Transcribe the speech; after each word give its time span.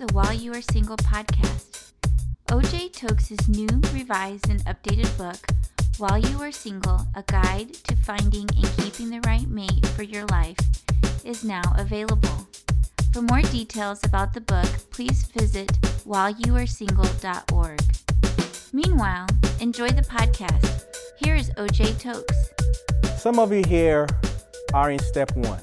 the 0.00 0.12
While 0.14 0.32
You 0.32 0.54
Are 0.54 0.62
Single 0.62 0.96
podcast. 0.96 1.92
OJ 2.48 2.90
Tokes' 2.90 3.48
new, 3.48 3.68
revised, 3.92 4.48
and 4.48 4.64
updated 4.64 5.14
book, 5.18 5.36
While 5.98 6.16
You 6.16 6.40
Are 6.40 6.50
Single 6.50 7.06
A 7.14 7.22
Guide 7.26 7.74
to 7.74 7.96
Finding 7.96 8.48
and 8.56 8.76
Keeping 8.78 9.10
the 9.10 9.20
Right 9.26 9.46
Mate 9.46 9.86
for 9.88 10.02
Your 10.02 10.24
Life, 10.28 10.56
is 11.22 11.44
now 11.44 11.60
available. 11.76 12.48
For 13.12 13.20
more 13.20 13.42
details 13.42 14.00
about 14.02 14.32
the 14.32 14.40
book, 14.40 14.70
please 14.90 15.24
visit 15.26 15.70
whileyouaresingle.org. 16.08 17.80
Meanwhile, 18.72 19.26
enjoy 19.60 19.88
the 19.88 20.00
podcast. 20.00 20.84
Here 21.22 21.34
is 21.34 21.50
OJ 21.58 22.00
Tokes. 22.00 23.20
Some 23.20 23.38
of 23.38 23.52
you 23.52 23.64
here 23.68 24.06
are 24.72 24.90
in 24.90 24.98
step 24.98 25.36
one. 25.36 25.60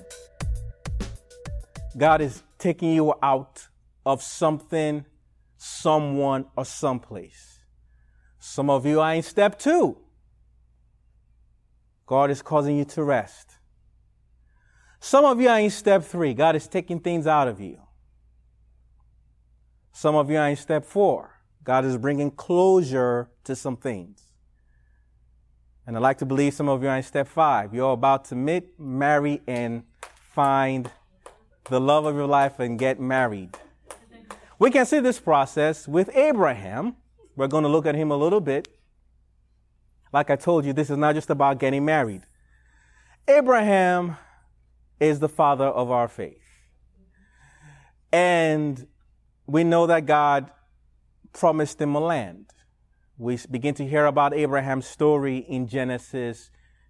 God 1.97 2.21
is 2.21 2.43
taking 2.59 2.93
you 2.93 3.15
out 3.23 3.67
of 4.07 4.23
something, 4.23 5.05
someone, 5.57 6.45
or 6.55 6.63
someplace. 6.63 7.59
Some 8.39 8.69
of 8.69 8.85
you 8.85 9.01
are 9.01 9.13
in 9.13 9.21
step 9.21 9.59
two. 9.59 9.97
God 12.05 12.31
is 12.31 12.41
causing 12.41 12.77
you 12.77 12.85
to 12.85 13.03
rest. 13.03 13.57
Some 15.01 15.25
of 15.25 15.41
you 15.41 15.49
are 15.49 15.59
in 15.59 15.69
step 15.69 16.05
three. 16.05 16.33
God 16.33 16.55
is 16.55 16.69
taking 16.69 17.01
things 17.01 17.27
out 17.27 17.49
of 17.49 17.59
you. 17.59 17.81
Some 19.91 20.15
of 20.15 20.31
you 20.31 20.37
are 20.37 20.47
in 20.47 20.55
step 20.55 20.85
four. 20.85 21.41
God 21.65 21.83
is 21.83 21.97
bringing 21.97 22.31
closure 22.31 23.29
to 23.43 23.57
some 23.57 23.75
things. 23.75 24.23
And 25.85 25.97
I'd 25.97 26.01
like 26.01 26.19
to 26.19 26.25
believe 26.25 26.53
some 26.53 26.69
of 26.69 26.81
you 26.81 26.87
are 26.87 26.95
in 26.95 27.03
step 27.03 27.27
five. 27.27 27.73
You're 27.73 27.91
about 27.91 28.23
to 28.25 28.35
meet, 28.35 28.79
marry, 28.79 29.41
and 29.47 29.83
find 30.33 30.89
the 31.65 31.81
love 31.81 32.05
of 32.05 32.15
your 32.15 32.27
life 32.27 32.59
and 32.59 32.79
get 32.79 33.01
married. 33.01 33.57
We 34.59 34.71
can 34.71 34.85
see 34.85 34.99
this 34.99 35.19
process 35.19 35.87
with 35.87 36.09
Abraham. 36.15 36.95
We're 37.35 37.47
going 37.47 37.63
to 37.63 37.69
look 37.69 37.85
at 37.85 37.95
him 37.95 38.09
a 38.09 38.17
little 38.17 38.41
bit. 38.41 38.67
Like 40.11 40.29
I 40.29 40.35
told 40.35 40.65
you, 40.65 40.73
this 40.73 40.89
is 40.89 40.97
not 40.97 41.13
just 41.15 41.29
about 41.29 41.59
getting 41.59 41.85
married. 41.85 42.23
Abraham 43.27 44.17
is 44.99 45.19
the 45.19 45.29
father 45.29 45.65
of 45.65 45.91
our 45.91 46.07
faith. 46.07 46.41
And 48.11 48.87
we 49.45 49.63
know 49.63 49.85
that 49.87 50.05
God 50.05 50.49
promised 51.33 51.79
him 51.79 51.93
a 51.93 51.99
land. 51.99 52.45
We 53.17 53.37
begin 53.49 53.75
to 53.75 53.87
hear 53.87 54.05
about 54.05 54.33
Abraham's 54.33 54.87
story 54.87 55.37
in 55.37 55.67
Genesis 55.67 56.49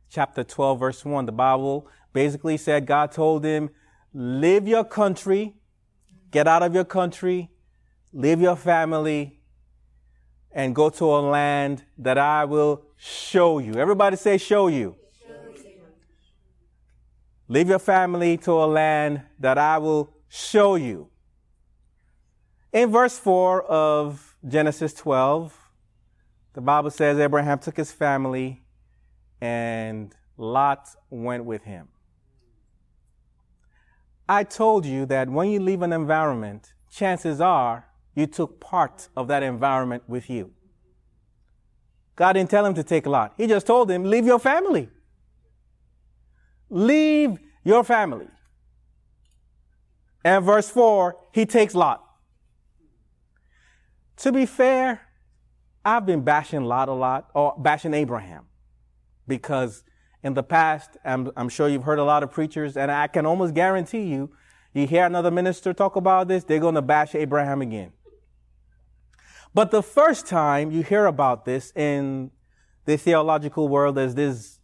chapter 0.10 0.44
12, 0.44 0.80
verse 0.80 1.04
1. 1.04 1.26
The 1.26 1.32
Bible 1.32 1.88
basically 2.14 2.58
said 2.58 2.86
God 2.86 3.12
told 3.12 3.44
him, 3.44 3.70
Leave 4.14 4.68
your 4.68 4.84
country, 4.84 5.56
get 6.32 6.48
out 6.48 6.64
of 6.64 6.74
your 6.74 6.86
country, 6.86 7.50
leave 8.14 8.42
your 8.42 8.56
family, 8.56 9.40
and 10.52 10.74
go 10.74 10.90
to 10.90 11.06
a 11.06 11.22
land 11.22 11.84
that 11.98 12.18
I 12.18 12.46
will 12.46 12.84
show 12.96 13.60
you. 13.60 13.76
Everybody 13.76 14.16
say, 14.16 14.38
show 14.38 14.68
you. 14.68 14.96
Leave 17.48 17.70
your 17.70 17.80
family 17.80 18.38
to 18.38 18.52
a 18.52 18.66
land 18.66 19.22
that 19.40 19.58
I 19.58 19.78
will 19.78 20.14
show 20.28 20.76
you. 20.76 21.10
In 22.74 22.92
verse 22.92 23.18
4 23.18 23.64
of 23.64 24.36
Genesis 24.46 24.94
12, 24.94 25.56
the 26.54 26.62
Bible 26.62 26.90
says 26.90 27.20
Abraham 27.20 27.60
took 27.60 27.78
his 27.78 27.92
family 27.92 28.64
and 29.40 30.14
Lot 30.38 30.90
went 31.10 31.46
with 31.46 31.64
him. 31.64 31.88
I 34.28 34.44
told 34.44 34.86
you 34.86 35.06
that 35.06 35.30
when 35.30 35.50
you 35.50 35.60
leave 35.60 35.84
an 35.84 35.94
environment, 35.94 36.74
chances 36.90 37.40
are 37.40 37.86
you 38.18 38.26
took 38.26 38.60
part 38.60 39.10
of 39.16 39.28
that 39.28 39.44
environment 39.44 40.02
with 40.08 40.28
you. 40.28 40.52
God 42.16 42.34
didn't 42.34 42.50
tell 42.50 42.66
him 42.66 42.74
to 42.74 42.84
take 42.84 43.06
Lot. 43.06 43.36
He 43.38 43.46
just 43.46 43.68
told 43.68 43.92
him, 43.92 44.06
leave 44.06 44.26
your 44.26 44.40
family. 44.40 44.90
Leave 46.68 47.38
your 47.64 47.84
family. 47.84 48.28
And 50.26 50.44
verse 50.44 50.68
4, 50.68 51.16
he 51.32 51.46
takes 51.46 51.76
Lot. 51.76 52.04
To 54.18 54.32
be 54.32 54.48
fair, 54.48 55.02
I've 55.86 56.08
been 56.08 56.22
bashing 56.22 56.64
Lot 56.64 56.90
a 56.90 56.94
lot, 56.94 57.30
or 57.36 57.54
bashing 57.60 57.94
Abraham, 57.94 58.46
because 59.28 59.84
in 60.24 60.34
the 60.34 60.42
past, 60.42 60.98
I'm, 61.06 61.32
I'm, 61.38 61.50
sure 61.50 61.70
you've 61.70 61.84
heard 61.84 62.00
a 62.00 62.04
lot 62.04 62.24
of 62.24 62.32
preachers, 62.32 62.78
and 62.78 62.90
I 62.90 63.06
can 63.06 63.28
almost 63.28 63.54
guarantee 63.54 64.06
you, 64.06 64.32
you 64.74 64.88
hear 64.88 65.06
another 65.06 65.30
minister 65.30 65.72
talk 65.72 65.96
about 65.96 66.28
this, 66.28 66.44
they're 66.44 66.60
going 66.60 66.74
to 66.74 66.82
bash 66.82 67.14
Abraham 67.14 67.62
again. 67.62 67.92
But 69.54 69.72
the 69.72 69.84
first 69.84 70.28
time 70.28 70.72
you 70.72 70.84
hear 70.84 71.06
about 71.06 71.46
this 71.46 71.72
in 71.76 72.32
the 72.86 72.98
theological 72.98 73.68
world, 73.68 73.96
there's 73.96 74.16
this 74.16 74.60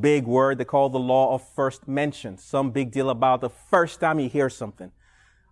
big 0.00 0.26
word 0.26 0.58
they 0.58 0.64
call 0.64 0.88
the 0.88 0.98
law 0.98 1.34
of 1.34 1.46
first 1.54 1.86
mention. 1.86 2.38
Some 2.38 2.70
big 2.70 2.90
deal 2.90 3.10
about 3.10 3.40
the 3.40 3.50
first 3.50 4.00
time 4.00 4.18
you 4.18 4.28
hear 4.28 4.48
something. 4.48 4.90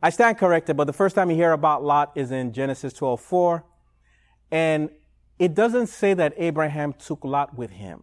I 0.03 0.11
stand 0.11 0.39
corrected, 0.39 0.77
but 0.77 0.85
the 0.85 0.93
first 0.93 1.15
time 1.15 1.31
you 1.31 1.37
hear 1.37 1.53
about 1.53 1.85
Lot 1.85 2.13
is 2.15 2.31
in 2.31 2.53
Genesis 2.53 2.93
12, 2.93 3.21
4. 3.21 3.65
And 4.51 4.91
it 5.39 5.55
doesn't 5.55 5.89
say 5.89 6.15
that 6.15 6.35
Abraham 6.37 6.93
took 6.93 7.25
Lot 7.25 7.57
with 7.57 7.71
him. 7.71 8.03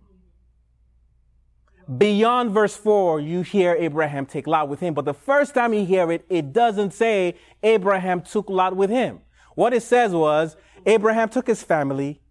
Beyond 1.97 2.51
verse 2.51 2.75
4, 2.75 3.19
you 3.19 3.41
hear 3.41 3.75
Abraham 3.77 4.25
take 4.25 4.45
Lot 4.45 4.69
with 4.69 4.79
him. 4.79 4.93
But 4.93 5.05
the 5.05 5.13
first 5.13 5.55
time 5.55 5.73
you 5.73 5.85
hear 5.85 6.11
it, 6.11 6.25
it 6.29 6.53
doesn't 6.53 6.93
say 6.93 7.35
Abraham 7.63 8.21
took 8.21 8.49
Lot 8.49 8.75
with 8.75 8.89
him. 8.89 9.21
What 9.59 9.73
it 9.73 9.83
says 9.83 10.13
was 10.13 10.55
Abraham 10.85 11.27
took 11.27 11.45
his 11.45 11.61
family, 11.61 12.21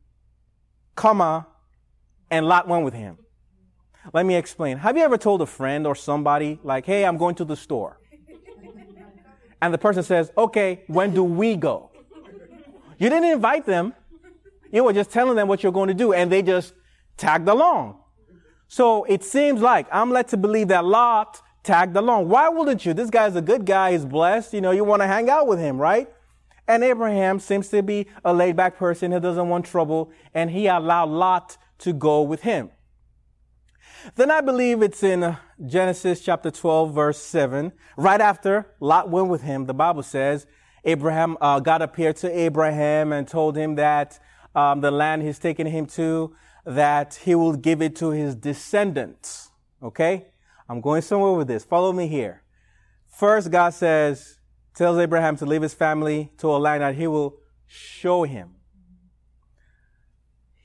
comma, 0.95 1.47
and 2.31 2.47
Lot 2.47 2.67
went 2.67 2.87
with 2.87 2.95
him. 2.95 3.19
Let 4.15 4.25
me 4.25 4.35
explain. 4.35 4.79
Have 4.79 4.97
you 4.97 5.03
ever 5.03 5.19
told 5.19 5.43
a 5.43 5.47
friend 5.47 5.87
or 5.87 5.95
somebody, 5.95 6.59
like, 6.63 6.87
hey, 6.87 7.05
I'm 7.05 7.19
going 7.19 7.35
to 7.35 7.45
the 7.45 7.55
store? 7.55 8.01
And 9.61 9.75
the 9.75 9.77
person 9.77 10.03
says, 10.03 10.33
okay, 10.39 10.85
when 10.87 11.13
do 11.13 11.23
we 11.23 11.55
go? 11.57 11.91
You 12.99 13.11
didn't 13.11 13.29
invite 13.29 13.67
them. 13.67 13.93
You 14.73 14.85
were 14.85 14.95
just 14.95 15.11
telling 15.11 15.37
them 15.37 15.49
what 15.49 15.63
you're 15.63 15.71
going 15.71 15.89
to 15.89 16.01
do, 16.05 16.15
and 16.15 16.33
they 16.33 16.41
just 16.41 16.73
tagged 17.19 17.47
along. 17.47 18.01
So 18.69 19.05
it 19.05 19.23
seems 19.23 19.61
like 19.61 19.87
I'm 19.93 20.11
led 20.11 20.29
to 20.29 20.39
believe 20.39 20.69
that 20.69 20.87
Lot 20.87 21.43
tagged 21.63 21.95
along. 21.95 22.31
Why 22.31 22.49
wouldn't 22.49 22.87
you? 22.87 22.95
This 22.95 23.11
guy's 23.11 23.37
a 23.37 23.43
good 23.43 23.67
guy. 23.67 23.93
He's 23.93 24.07
blessed. 24.07 24.55
You 24.55 24.63
know, 24.63 24.71
you 24.71 24.83
want 24.83 25.03
to 25.03 25.07
hang 25.07 25.29
out 25.29 25.47
with 25.47 25.59
him, 25.59 25.79
right? 25.79 26.09
And 26.69 26.85
Abraham 26.85 27.41
seems 27.41 27.71
to 27.71 27.83
be 27.83 28.07
a 28.25 28.35
laid 28.35 28.55
back 28.55 28.77
person 28.77 29.11
who 29.11 29.19
doesn't 29.19 29.49
want 29.49 29.65
trouble, 29.65 30.13
and 30.35 30.51
he 30.51 30.67
allowed 30.67 31.09
Lot 31.09 31.57
to 31.79 31.95
go 31.95 32.21
with 32.23 32.43
him. 32.43 32.71
Then 34.15 34.31
I 34.31 34.43
believe 34.43 34.83
it's 34.83 35.03
in 35.03 35.37
Genesis 35.67 36.21
chapter 36.21 36.51
12, 36.51 36.95
verse 36.95 37.19
7. 37.19 37.73
Right 37.97 38.21
after 38.21 38.67
Lot 38.81 39.09
went 39.11 39.29
with 39.29 39.43
him, 39.43 39.65
the 39.65 39.75
Bible 39.75 40.03
says, 40.03 40.47
Abraham, 40.85 41.37
uh, 41.41 41.59
God 41.61 41.83
appeared 41.83 42.17
to 42.17 42.39
Abraham 42.39 43.13
and 43.13 43.27
told 43.27 43.57
him 43.57 43.75
that 43.77 44.21
um, 44.55 44.81
the 44.81 44.91
land 44.91 45.23
he's 45.23 45.39
taking 45.39 45.67
him 45.67 45.87
to, 45.87 46.37
that 46.65 47.15
he 47.25 47.35
will 47.35 47.55
give 47.55 47.81
it 47.83 47.97
to 47.97 48.11
his 48.11 48.35
descendants. 48.35 49.51
Okay? 49.83 50.27
I'm 50.69 50.81
going 50.81 51.03
somewhere 51.03 51.33
with 51.33 51.49
this. 51.49 51.65
Follow 51.65 51.93
me 51.93 52.09
here. 52.09 52.43
First, 53.07 53.51
God 53.51 53.71
says, 53.71 54.38
tells 54.79 54.97
Abraham 54.99 55.37
to 55.37 55.45
leave 55.45 55.63
his 55.63 55.75
family 55.75 56.31
to 56.39 56.47
a 56.55 56.57
land 56.57 56.83
that 56.83 56.95
he 56.95 57.09
will 57.09 57.37
show 57.67 58.23
him. 58.23 58.55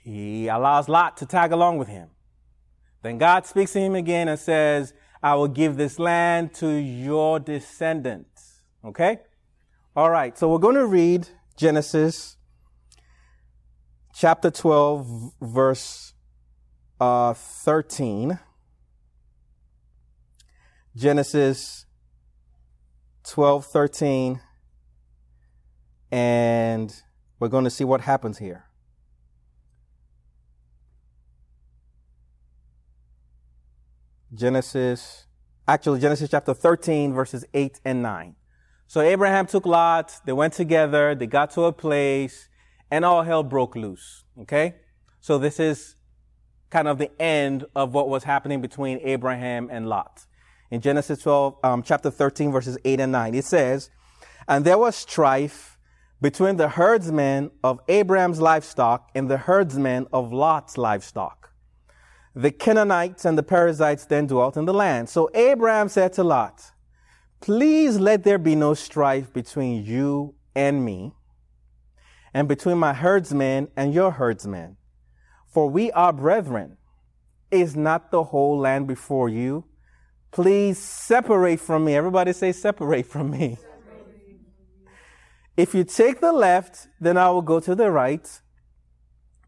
He 0.03 0.47
allows 0.47 0.87
Lot 0.87 1.17
to 1.17 1.25
tag 1.25 1.51
along 1.51 1.79
with 1.79 1.87
him. 1.87 2.09
Then 3.01 3.17
God 3.17 3.47
speaks 3.47 3.73
to 3.73 3.79
him 3.79 3.95
again 3.95 4.27
and 4.27 4.39
says, 4.39 4.93
I 5.23 5.33
will 5.33 5.47
give 5.47 5.77
this 5.77 5.97
land 5.97 6.53
to 6.55 6.69
your 6.69 7.39
descendants. 7.39 8.61
Okay? 8.85 9.17
All 9.95 10.11
right. 10.11 10.37
So 10.37 10.47
we're 10.47 10.59
going 10.59 10.75
to 10.75 10.85
read 10.85 11.27
Genesis 11.57 12.37
chapter 14.13 14.51
12, 14.51 15.33
verse 15.41 16.13
uh, 16.99 17.33
13. 17.33 18.37
Genesis 20.95 21.82
12, 23.23 23.65
13. 23.65 24.41
And 26.11 26.93
we're 27.39 27.47
going 27.47 27.63
to 27.63 27.69
see 27.69 27.83
what 27.83 28.01
happens 28.01 28.37
here. 28.37 28.65
Genesis, 34.33 35.27
actually, 35.67 35.99
Genesis 35.99 36.29
chapter 36.29 36.53
13, 36.53 37.13
verses 37.13 37.45
8 37.53 37.79
and 37.85 38.01
9. 38.01 38.35
So 38.87 39.01
Abraham 39.01 39.45
took 39.45 39.65
Lot, 39.65 40.19
they 40.25 40.33
went 40.33 40.53
together, 40.53 41.15
they 41.15 41.27
got 41.27 41.51
to 41.51 41.63
a 41.63 41.73
place, 41.73 42.49
and 42.91 43.05
all 43.05 43.23
hell 43.23 43.43
broke 43.43 43.75
loose. 43.75 44.23
Okay? 44.41 44.75
So 45.19 45.37
this 45.37 45.59
is 45.59 45.95
kind 46.69 46.87
of 46.87 46.97
the 46.97 47.09
end 47.21 47.65
of 47.75 47.93
what 47.93 48.09
was 48.09 48.23
happening 48.23 48.61
between 48.61 48.99
Abraham 49.03 49.69
and 49.71 49.87
Lot. 49.87 50.25
In 50.71 50.81
Genesis 50.81 51.19
12, 51.19 51.57
um, 51.63 51.83
chapter 51.83 52.09
13, 52.09 52.51
verses 52.51 52.77
8 52.83 52.99
and 52.99 53.11
9, 53.11 53.35
it 53.35 53.45
says, 53.45 53.89
And 54.47 54.65
there 54.65 54.77
was 54.77 54.95
strife 54.95 55.77
between 56.21 56.55
the 56.55 56.69
herdsmen 56.69 57.51
of 57.63 57.79
Abraham's 57.87 58.39
livestock 58.39 59.11
and 59.13 59.29
the 59.29 59.37
herdsmen 59.37 60.07
of 60.13 60.31
Lot's 60.31 60.77
livestock. 60.77 61.51
The 62.35 62.49
Canaanites 62.49 63.25
and 63.25 63.37
the 63.37 63.43
Perizzites 63.43 64.05
then 64.05 64.25
dwelt 64.25 64.57
in 64.57 64.65
the 64.65 64.73
land. 64.73 65.09
So 65.09 65.29
Abraham 65.33 65.89
said 65.89 66.13
to 66.13 66.23
Lot, 66.23 66.71
Please 67.41 67.99
let 67.99 68.23
there 68.23 68.37
be 68.37 68.55
no 68.55 68.73
strife 68.73 69.31
between 69.33 69.85
you 69.85 70.33
and 70.55 70.85
me, 70.85 71.11
and 72.33 72.47
between 72.47 72.77
my 72.77 72.93
herdsmen 72.93 73.67
and 73.75 73.93
your 73.93 74.11
herdsmen. 74.11 74.77
For 75.45 75.69
we 75.69 75.91
are 75.91 76.13
brethren. 76.13 76.77
Is 77.51 77.75
not 77.75 78.09
the 78.09 78.23
whole 78.23 78.57
land 78.57 78.87
before 78.87 79.29
you? 79.29 79.65
Please 80.33 80.79
separate 80.79 81.59
from 81.59 81.85
me. 81.85 81.95
Everybody 81.95 82.33
say, 82.33 82.51
separate 82.51 83.05
from 83.05 83.29
me. 83.29 83.57
If 85.55 85.75
you 85.75 85.83
take 85.83 86.21
the 86.21 86.33
left, 86.33 86.87
then 86.99 87.17
I 87.17 87.29
will 87.29 87.43
go 87.43 87.59
to 87.59 87.75
the 87.75 87.91
right. 87.91 88.27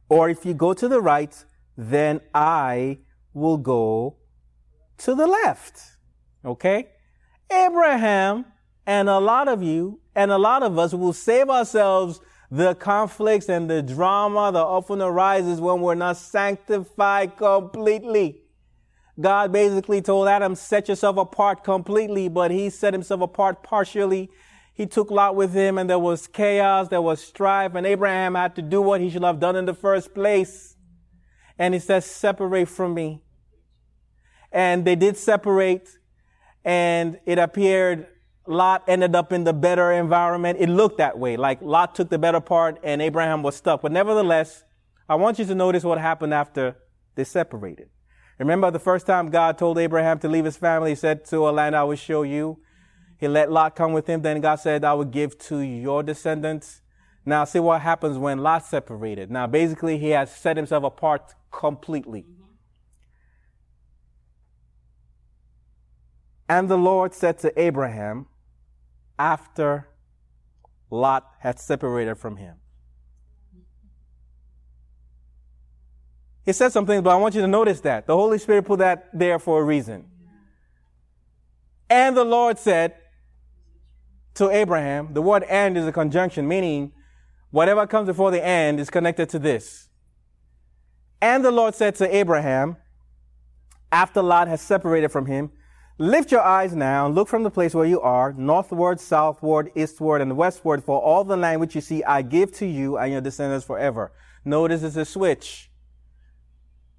Or 0.08 0.30
if 0.30 0.46
you 0.46 0.54
go 0.54 0.76
to 0.76 0.88
the 0.88 1.02
right, 1.02 1.44
then 1.76 2.22
I 2.36 3.00
will 3.34 3.58
go 3.58 4.18
to 5.00 5.16
the 5.16 5.26
left. 5.26 5.82
Okay? 6.46 6.90
Abraham 7.52 8.46
and 8.86 9.10
a 9.10 9.18
lot 9.18 9.48
of 9.48 9.64
you 9.64 10.00
and 10.16 10.30
a 10.30 10.38
lot 10.38 10.62
of 10.62 10.78
us 10.78 10.94
will 10.94 11.14
save 11.14 11.50
ourselves 11.50 12.22
the 12.52 12.76
conflicts 12.76 13.50
and 13.50 13.68
the 13.68 13.82
drama 13.82 14.52
that 14.52 14.60
often 14.60 15.02
arises 15.02 15.60
when 15.60 15.82
we're 15.82 15.96
not 15.96 16.18
sanctified 16.18 17.36
completely. 17.38 18.45
God 19.20 19.52
basically 19.52 20.02
told 20.02 20.28
Adam, 20.28 20.56
set 20.56 20.90
yourself 20.90 21.18
apart 21.18 21.64
completely, 21.64 22.28
but 22.28 22.52
he 22.52 22.70
set 22.70 22.94
himself 22.94 23.22
apart 23.22 23.64
partially. 23.64 24.30
He 24.74 24.86
took 24.86 25.10
Lot 25.10 25.36
with 25.36 25.54
him 25.54 25.78
and 25.78 25.90
there 25.90 26.00
was 26.00 26.28
chaos, 26.28 26.90
there 26.90 27.02
was 27.02 27.24
strife, 27.24 27.76
and 27.76 27.88
Abraham 27.88 28.36
had 28.36 28.56
to 28.58 28.62
do 28.62 28.82
what 28.82 29.00
he 29.00 29.10
should 29.10 29.24
have 29.24 29.40
done 29.40 29.56
in 29.56 29.66
the 29.66 29.74
first 29.74 30.14
place. 30.14 30.76
And 31.58 31.74
he 31.74 31.80
says, 31.80 32.06
separate 32.06 32.68
from 32.68 32.94
me. 32.94 33.24
And 34.52 34.84
they 34.84 34.96
did 34.96 35.16
separate 35.16 35.90
and 36.66 37.20
it 37.26 37.40
appeared 37.40 38.08
Lot 38.48 38.84
ended 38.88 39.16
up 39.16 39.32
in 39.32 39.44
the 39.44 39.54
better 39.54 39.92
environment. 39.92 40.60
It 40.60 40.68
looked 40.68 40.98
that 40.98 41.18
way, 41.18 41.38
like 41.38 41.62
Lot 41.62 41.96
took 41.96 42.10
the 42.10 42.20
better 42.20 42.42
part 42.42 42.80
and 42.84 43.02
Abraham 43.02 43.44
was 43.44 43.56
stuck. 43.56 43.82
But 43.82 43.92
nevertheless, 43.92 44.64
I 45.08 45.16
want 45.16 45.40
you 45.40 45.46
to 45.46 45.56
notice 45.56 45.84
what 45.84 46.00
happened 46.00 46.34
after 46.34 46.76
they 47.16 47.24
separated. 47.24 47.90
Remember 48.38 48.70
the 48.70 48.80
first 48.80 49.06
time 49.06 49.30
God 49.30 49.58
told 49.58 49.78
Abraham 49.78 50.20
to 50.20 50.28
leave 50.28 50.46
his 50.46 50.58
family, 50.58 50.92
he 50.92 50.96
said, 50.96 51.26
to 51.26 51.48
a 51.48 51.52
land 51.52 51.76
I 51.76 51.84
will 51.84 51.96
show 51.96 52.24
you. 52.24 52.60
He 53.18 53.28
let 53.28 53.50
Lot 53.52 53.76
come 53.76 53.94
with 53.94 54.08
him. 54.08 54.22
Then 54.22 54.42
God 54.42 54.56
said, 54.56 54.84
I 54.84 54.94
will 54.94 55.06
give 55.06 55.38
to 55.40 55.60
your 55.60 56.04
descendants. 56.04 56.82
Now 57.26 57.46
see 57.46 57.60
what 57.60 57.82
happens 57.82 58.18
when 58.18 58.40
Lot 58.40 58.66
separated. 58.66 59.32
Now 59.32 59.48
basically 59.48 59.98
he 59.98 60.10
has 60.10 60.36
set 60.36 60.58
himself 60.58 60.84
apart 60.84 61.34
completely. 61.52 62.26
And 66.48 66.70
the 66.70 66.78
Lord 66.78 67.14
said 67.14 67.40
to 67.40 67.60
Abraham, 67.60 68.28
after 69.18 69.88
Lot 70.92 71.32
had 71.40 71.60
separated 71.60 72.16
from 72.16 72.38
him. 72.38 72.56
He 76.46 76.54
said 76.54 76.72
something, 76.72 77.02
but 77.02 77.10
I 77.10 77.16
want 77.16 77.34
you 77.34 77.42
to 77.42 77.48
notice 77.48 77.80
that. 77.82 78.06
The 78.06 78.16
Holy 78.16 78.38
Spirit 78.38 78.66
put 78.66 78.80
that 78.80 79.10
there 79.14 79.40
for 79.40 79.62
a 79.62 79.64
reason. 79.64 80.06
And 81.90 82.16
the 82.16 82.24
Lord 82.24 82.60
said 82.60 82.96
to 84.36 84.50
Abraham, 84.50 85.14
the 85.14 85.22
word 85.22 85.44
and 85.44 85.78
is 85.78 85.88
a 85.88 85.92
conjunction, 85.92 86.48
meaning 86.48 86.92
whatever 87.52 87.88
comes 87.88 88.08
before 88.08 88.32
the 88.32 88.46
and 88.46 88.80
is 88.80 88.90
connected 88.90 89.30
to 89.30 89.40
this. 89.40 89.90
And 91.22 91.44
the 91.44 91.52
Lord 91.52 91.74
said 91.74 91.96
to 91.96 92.16
Abraham, 92.16 92.78
after 93.92 94.22
Lot 94.22 94.48
has 94.48 94.62
separated 94.62 95.10
from 95.10 95.26
him, 95.26 95.52
Lift 95.98 96.30
your 96.30 96.42
eyes 96.42 96.76
now 96.76 97.06
and 97.06 97.16
look 97.16 97.30
from 97.30 97.44
the 97.44 97.50
place 97.50 97.74
where 97.74 97.86
you 97.86 98.02
are, 98.02 98.34
northward, 98.34 99.00
southward, 99.00 99.72
eastward, 99.76 100.22
and 100.22 100.36
westward, 100.36 100.84
for 100.84 101.02
all 101.02 101.24
the 101.24 101.38
land 101.38 101.62
which 101.62 101.74
you 101.74 101.80
see 101.80 102.04
I 102.04 102.22
give 102.22 102.52
to 102.56 102.66
you 102.66 102.98
and 102.98 103.14
your 103.14 103.22
descendants 103.22 103.66
forever. 103.66 104.12
Notice 104.44 104.84
it's 104.84 104.98
a 104.98 105.06
switch. 105.06 105.72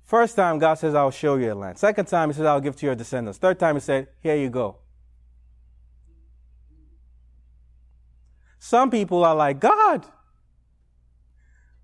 First 0.07 0.37
time, 0.37 0.61
God 0.61 0.75
says, 0.75 0.95
I'll 0.95 1.11
show 1.11 1.35
you 1.35 1.53
a 1.53 1.55
land. 1.55 1.79
Second 1.79 2.07
time, 2.07 2.31
He 2.31 2.35
says, 2.35 2.47
I'll 2.47 2.61
give 2.61 2.77
to 2.77 2.87
your 2.87 2.95
descendants. 2.95 3.39
Third 3.39 3.59
time, 3.59 3.75
He 3.75 3.81
said, 3.81 4.07
Here 4.23 4.37
you 4.37 4.49
go. 4.49 4.77
Some 8.61 8.89
people 8.91 9.25
are 9.25 9.35
like, 9.35 9.59
God, 9.59 10.07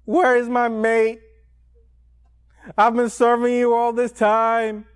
where 0.05 0.37
is 0.37 0.49
my 0.49 0.69
mate? 0.69 1.21
I've 2.79 2.95
been 2.95 3.11
serving 3.11 3.55
you 3.55 3.75
all 3.75 3.93
this 3.93 4.13
time. 4.13 4.87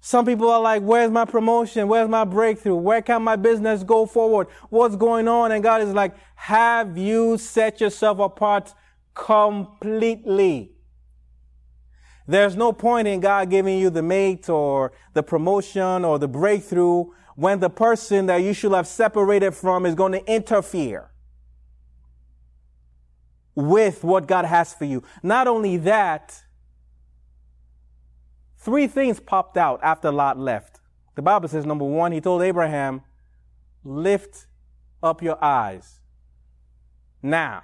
Some 0.00 0.24
people 0.24 0.50
are 0.50 0.60
like, 0.60 0.82
where's 0.82 1.10
my 1.10 1.24
promotion? 1.24 1.88
Where's 1.88 2.08
my 2.08 2.24
breakthrough? 2.24 2.76
Where 2.76 3.02
can 3.02 3.22
my 3.22 3.36
business 3.36 3.82
go 3.82 4.06
forward? 4.06 4.48
What's 4.70 4.96
going 4.96 5.28
on? 5.28 5.52
And 5.52 5.62
God 5.62 5.82
is 5.82 5.92
like, 5.92 6.14
have 6.36 6.96
you 6.96 7.36
set 7.36 7.80
yourself 7.80 8.18
apart 8.18 8.72
completely? 9.14 10.77
There's 12.28 12.54
no 12.54 12.72
point 12.72 13.08
in 13.08 13.18
God 13.18 13.50
giving 13.50 13.78
you 13.78 13.90
the 13.90 14.02
mate 14.02 14.48
or 14.48 14.92
the 15.14 15.24
promotion 15.24 16.04
or 16.04 16.20
the 16.20 16.28
breakthrough 16.28 17.06
when 17.34 17.58
the 17.58 17.70
person 17.70 18.26
that 18.26 18.36
you 18.36 18.52
should 18.52 18.72
have 18.72 18.86
separated 18.86 19.52
from 19.52 19.84
is 19.84 19.96
going 19.96 20.12
to 20.12 20.24
interfere 20.32 21.10
with 23.56 24.04
what 24.04 24.28
God 24.28 24.44
has 24.44 24.72
for 24.72 24.84
you. 24.84 25.02
Not 25.24 25.48
only 25.48 25.78
that, 25.78 26.44
Three 28.58 28.88
things 28.88 29.20
popped 29.20 29.56
out 29.56 29.80
after 29.82 30.10
Lot 30.10 30.38
left. 30.38 30.80
The 31.14 31.22
Bible 31.22 31.48
says, 31.48 31.64
number 31.64 31.84
one, 31.84 32.12
he 32.12 32.20
told 32.20 32.42
Abraham, 32.42 33.02
lift 33.84 34.46
up 35.02 35.22
your 35.22 35.42
eyes. 35.42 36.00
Now, 37.22 37.62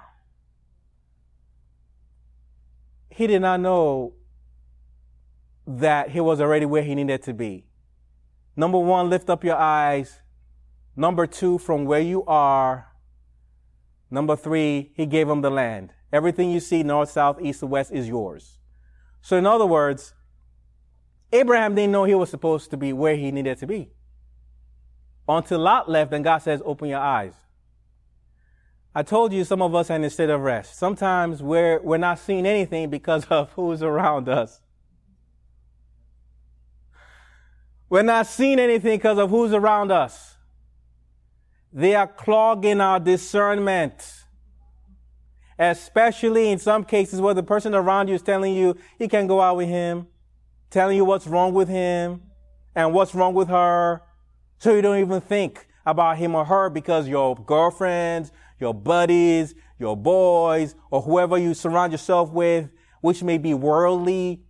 he 3.09 3.27
did 3.27 3.41
not 3.41 3.59
know 3.59 4.13
that 5.67 6.11
he 6.11 6.19
was 6.19 6.39
already 6.39 6.65
where 6.65 6.83
he 6.83 6.95
needed 6.95 7.23
to 7.23 7.33
be. 7.33 7.65
Number 8.55 8.77
one, 8.77 9.09
lift 9.09 9.29
up 9.29 9.43
your 9.43 9.57
eyes. 9.57 10.21
Number 10.95 11.27
two, 11.27 11.57
from 11.57 11.85
where 11.85 11.99
you 11.99 12.23
are. 12.25 12.87
Number 14.09 14.35
three, 14.35 14.91
he 14.95 15.05
gave 15.05 15.27
him 15.27 15.41
the 15.41 15.49
land. 15.49 15.93
Everything 16.13 16.51
you 16.51 16.59
see, 16.59 16.83
north, 16.83 17.11
south, 17.11 17.41
east, 17.41 17.61
and 17.61 17.71
west, 17.71 17.91
is 17.91 18.07
yours. 18.07 18.59
So, 19.21 19.35
in 19.35 19.45
other 19.45 19.65
words, 19.65 20.13
Abraham 21.33 21.75
didn't 21.75 21.91
know 21.91 22.05
he 22.05 22.15
was 22.15 22.29
supposed 22.29 22.69
to 22.71 22.77
be 22.77 22.93
where 22.93 23.15
he 23.15 23.31
needed 23.31 23.57
to 23.57 23.67
be. 23.67 23.89
Until 25.27 25.59
Lot 25.59 25.89
left, 25.89 26.13
and 26.13 26.23
God 26.23 26.37
says, 26.37 26.61
Open 26.63 26.87
your 26.87 26.99
eyes. 26.99 27.33
I 28.93 29.03
told 29.03 29.33
you 29.33 29.43
some 29.43 29.61
of 29.61 29.75
us 29.75 29.89
are 29.89 29.95
in 29.95 30.03
a 30.05 30.09
state 30.09 30.29
of 30.29 30.39
rest. 30.39 30.77
Sometimes 30.77 31.43
we're, 31.43 31.81
we're 31.81 31.97
not 31.97 32.19
seeing 32.19 32.45
anything 32.45 32.89
because 32.89 33.25
of 33.29 33.51
who's 33.53 33.83
around 33.83 34.29
us. 34.29 34.61
We're 37.95 38.01
not 38.01 38.27
seeing 38.27 38.59
anything 38.59 38.97
because 38.97 39.17
of 39.17 39.29
who's 39.29 39.53
around 39.53 39.89
us. 39.89 40.35
They 41.71 41.95
are 41.95 42.05
clogging 42.05 42.81
our 42.81 42.99
discernment. 42.99 44.25
Especially 45.57 46.49
in 46.51 46.59
some 46.59 46.83
cases 46.83 47.21
where 47.21 47.33
the 47.33 47.41
person 47.41 47.73
around 47.73 48.09
you 48.09 48.15
is 48.15 48.21
telling 48.21 48.53
you, 48.53 48.75
you 48.99 49.07
can't 49.07 49.29
go 49.29 49.39
out 49.39 49.55
with 49.55 49.69
him 49.69 50.07
telling 50.69 50.97
you 50.97 51.05
what's 51.05 51.25
wrong 51.25 51.53
with 51.53 51.69
him 51.69 52.21
and 52.75 52.93
what's 52.93 53.15
wrong 53.15 53.33
with 53.33 53.47
her. 53.47 54.01
So 54.57 54.75
you 54.75 54.81
don't 54.81 54.99
even 54.99 55.21
think 55.21 55.65
about 55.85 56.17
him 56.17 56.35
or 56.35 56.43
her 56.43 56.69
because 56.69 57.07
your 57.07 57.33
girlfriends, 57.33 58.33
your 58.59 58.73
buddies, 58.73 59.55
your 59.79 59.95
boys, 59.95 60.75
or 60.91 61.01
whoever 61.01 61.37
you 61.37 61.53
surround 61.53 61.93
yourself 61.93 62.29
with, 62.29 62.69
which 62.99 63.23
may 63.23 63.37
be 63.37 63.53
worldly 63.53 64.43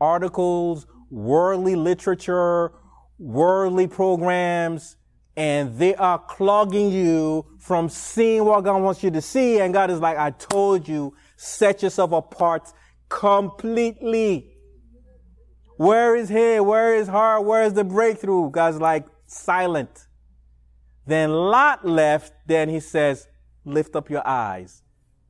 articles, 0.00 0.86
worldly 1.10 1.74
literature, 1.74 2.70
worldly 3.18 3.86
programs, 3.86 4.96
and 5.36 5.78
they 5.78 5.94
are 5.96 6.18
clogging 6.18 6.90
you 6.90 7.46
from 7.58 7.88
seeing 7.88 8.44
what 8.44 8.62
God 8.62 8.82
wants 8.82 9.02
you 9.02 9.10
to 9.10 9.20
see. 9.20 9.60
And 9.60 9.72
God 9.74 9.90
is 9.90 10.00
like, 10.00 10.16
I 10.16 10.30
told 10.30 10.86
you, 10.86 11.14
set 11.36 11.82
yourself 11.82 12.12
apart 12.12 12.72
completely. 13.08 14.52
Where 15.76 16.14
is 16.14 16.28
he? 16.28 16.60
Where 16.60 16.94
is 16.94 17.08
her? 17.08 17.40
Where 17.40 17.62
is 17.64 17.72
the 17.72 17.84
breakthrough? 17.84 18.50
God's 18.50 18.80
like 18.80 19.06
silent. 19.26 20.06
Then 21.06 21.30
Lot 21.30 21.84
left. 21.84 22.32
Then 22.46 22.68
he 22.68 22.78
says, 22.78 23.26
lift 23.64 23.96
up 23.96 24.08
your 24.08 24.26
eyes 24.26 24.82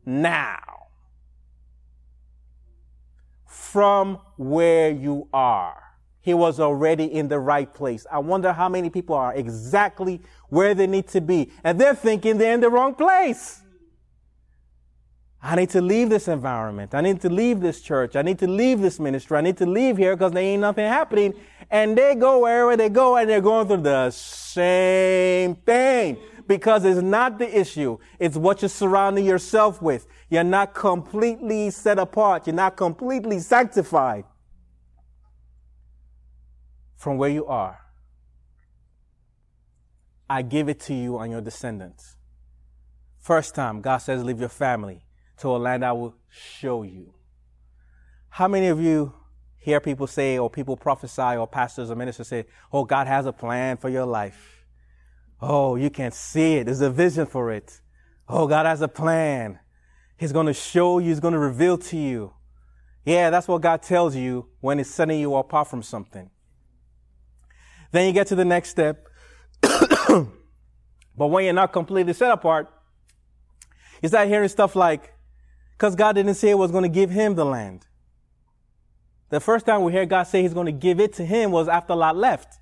now 0.04 0.58
from 3.46 4.18
where 4.36 4.90
you 4.90 5.28
are. 5.32 5.83
He 6.24 6.32
was 6.32 6.58
already 6.58 7.04
in 7.04 7.28
the 7.28 7.38
right 7.38 7.72
place. 7.72 8.06
I 8.10 8.18
wonder 8.18 8.50
how 8.54 8.70
many 8.70 8.88
people 8.88 9.14
are 9.14 9.34
exactly 9.34 10.22
where 10.48 10.74
they 10.74 10.86
need 10.86 11.06
to 11.08 11.20
be. 11.20 11.52
And 11.62 11.78
they're 11.78 11.94
thinking 11.94 12.38
they're 12.38 12.54
in 12.54 12.60
the 12.60 12.70
wrong 12.70 12.94
place. 12.94 13.60
I 15.42 15.54
need 15.54 15.68
to 15.70 15.82
leave 15.82 16.08
this 16.08 16.26
environment. 16.26 16.94
I 16.94 17.02
need 17.02 17.20
to 17.20 17.28
leave 17.28 17.60
this 17.60 17.82
church. 17.82 18.16
I 18.16 18.22
need 18.22 18.38
to 18.38 18.46
leave 18.46 18.80
this 18.80 18.98
ministry. 18.98 19.36
I 19.36 19.42
need 19.42 19.58
to 19.58 19.66
leave 19.66 19.98
here 19.98 20.16
because 20.16 20.32
there 20.32 20.42
ain't 20.42 20.62
nothing 20.62 20.86
happening. 20.86 21.34
And 21.70 21.94
they 21.94 22.14
go 22.14 22.38
wherever 22.38 22.74
they 22.74 22.88
go 22.88 23.16
and 23.16 23.28
they're 23.28 23.42
going 23.42 23.66
through 23.66 23.82
the 23.82 24.10
same 24.10 25.56
thing 25.56 26.16
because 26.46 26.86
it's 26.86 27.02
not 27.02 27.38
the 27.38 27.60
issue. 27.60 27.98
It's 28.18 28.38
what 28.38 28.62
you're 28.62 28.70
surrounding 28.70 29.26
yourself 29.26 29.82
with. 29.82 30.06
You're 30.30 30.42
not 30.42 30.72
completely 30.72 31.68
set 31.68 31.98
apart. 31.98 32.46
You're 32.46 32.56
not 32.56 32.78
completely 32.78 33.40
sanctified 33.40 34.24
from 37.04 37.18
where 37.18 37.28
you 37.28 37.44
are. 37.44 37.80
I 40.28 40.40
give 40.40 40.70
it 40.70 40.80
to 40.80 40.94
you 40.94 41.18
and 41.18 41.30
your 41.30 41.42
descendants. 41.42 42.16
First 43.20 43.54
time, 43.54 43.82
God 43.82 43.98
says, 43.98 44.24
leave 44.24 44.40
your 44.40 44.48
family 44.48 45.04
to 45.36 45.48
a 45.48 45.58
land 45.58 45.84
I 45.84 45.92
will 45.92 46.16
show 46.30 46.82
you. 46.82 47.12
How 48.30 48.48
many 48.48 48.68
of 48.68 48.80
you 48.80 49.12
hear 49.58 49.80
people 49.80 50.06
say, 50.06 50.38
or 50.38 50.48
people 50.48 50.78
prophesy, 50.78 51.36
or 51.36 51.46
pastors 51.46 51.90
or 51.90 51.94
ministers 51.94 52.28
say, 52.28 52.46
Oh, 52.72 52.84
God 52.84 53.06
has 53.06 53.26
a 53.26 53.32
plan 53.32 53.76
for 53.76 53.90
your 53.90 54.06
life. 54.06 54.64
Oh, 55.42 55.76
you 55.76 55.90
can 55.90 56.10
see 56.10 56.54
it. 56.54 56.64
There's 56.64 56.80
a 56.80 56.90
vision 56.90 57.26
for 57.26 57.52
it. 57.52 57.82
Oh, 58.26 58.46
God 58.46 58.64
has 58.64 58.80
a 58.80 58.88
plan. 58.88 59.58
He's 60.16 60.32
going 60.32 60.46
to 60.46 60.54
show 60.54 61.00
you, 61.00 61.08
He's 61.08 61.20
going 61.20 61.34
to 61.34 61.38
reveal 61.38 61.76
to 61.78 61.98
you. 61.98 62.32
Yeah, 63.04 63.28
that's 63.28 63.46
what 63.46 63.60
God 63.60 63.82
tells 63.82 64.16
you 64.16 64.48
when 64.60 64.78
He's 64.78 64.92
setting 64.92 65.20
you 65.20 65.34
apart 65.34 65.68
from 65.68 65.82
something. 65.82 66.30
Then 67.94 68.08
you 68.08 68.12
get 68.12 68.26
to 68.26 68.34
the 68.34 68.44
next 68.44 68.70
step. 68.70 69.06
but 69.62 70.26
when 71.16 71.44
you're 71.44 71.52
not 71.52 71.72
completely 71.72 72.12
set 72.12 72.32
apart, 72.32 72.68
you 74.02 74.08
start 74.08 74.26
hearing 74.26 74.48
stuff 74.48 74.74
like, 74.74 75.14
because 75.78 75.94
God 75.94 76.14
didn't 76.14 76.34
say 76.34 76.50
it 76.50 76.58
was 76.58 76.72
going 76.72 76.82
to 76.82 76.88
give 76.88 77.10
him 77.10 77.36
the 77.36 77.44
land. 77.44 77.86
The 79.28 79.38
first 79.38 79.64
time 79.64 79.84
we 79.84 79.92
hear 79.92 80.06
God 80.06 80.24
say 80.24 80.42
he's 80.42 80.52
going 80.52 80.66
to 80.66 80.72
give 80.72 80.98
it 80.98 81.12
to 81.14 81.24
him 81.24 81.52
was 81.52 81.68
after 81.68 81.94
Lot 81.94 82.16
left. 82.16 82.58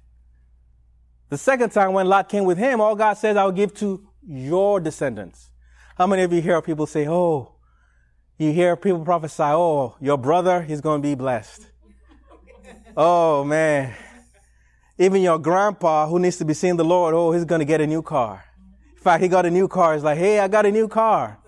The 1.30 1.38
second 1.38 1.70
time 1.70 1.94
when 1.94 2.08
Lot 2.08 2.28
came 2.28 2.44
with 2.44 2.58
him, 2.58 2.82
all 2.82 2.94
God 2.94 3.14
says, 3.14 3.38
I'll 3.38 3.52
give 3.52 3.72
to 3.76 4.06
your 4.22 4.80
descendants. 4.80 5.48
How 5.96 6.06
many 6.06 6.24
of 6.24 6.32
you 6.34 6.42
hear 6.42 6.60
people 6.60 6.84
say, 6.84 7.08
oh, 7.08 7.54
you 8.36 8.52
hear 8.52 8.76
people 8.76 9.02
prophesy, 9.02 9.44
oh, 9.44 9.96
your 9.98 10.18
brother, 10.18 10.60
he's 10.60 10.82
going 10.82 11.00
to 11.00 11.08
be 11.08 11.14
blessed. 11.14 11.70
oh, 12.98 13.44
man. 13.44 13.94
Even 14.98 15.22
your 15.22 15.38
grandpa 15.38 16.06
who 16.06 16.18
needs 16.18 16.36
to 16.36 16.44
be 16.44 16.54
seeing 16.54 16.76
the 16.76 16.84
Lord, 16.84 17.14
oh, 17.14 17.32
he's 17.32 17.44
going 17.44 17.60
to 17.60 17.64
get 17.64 17.80
a 17.80 17.86
new 17.86 18.02
car. 18.02 18.44
In 18.96 19.02
fact, 19.02 19.22
he 19.22 19.28
got 19.28 19.46
a 19.46 19.50
new 19.50 19.68
car. 19.68 19.94
He's 19.94 20.04
like, 20.04 20.18
hey, 20.18 20.38
I 20.38 20.48
got 20.48 20.66
a 20.66 20.70
new 20.70 20.86
car. 20.86 21.38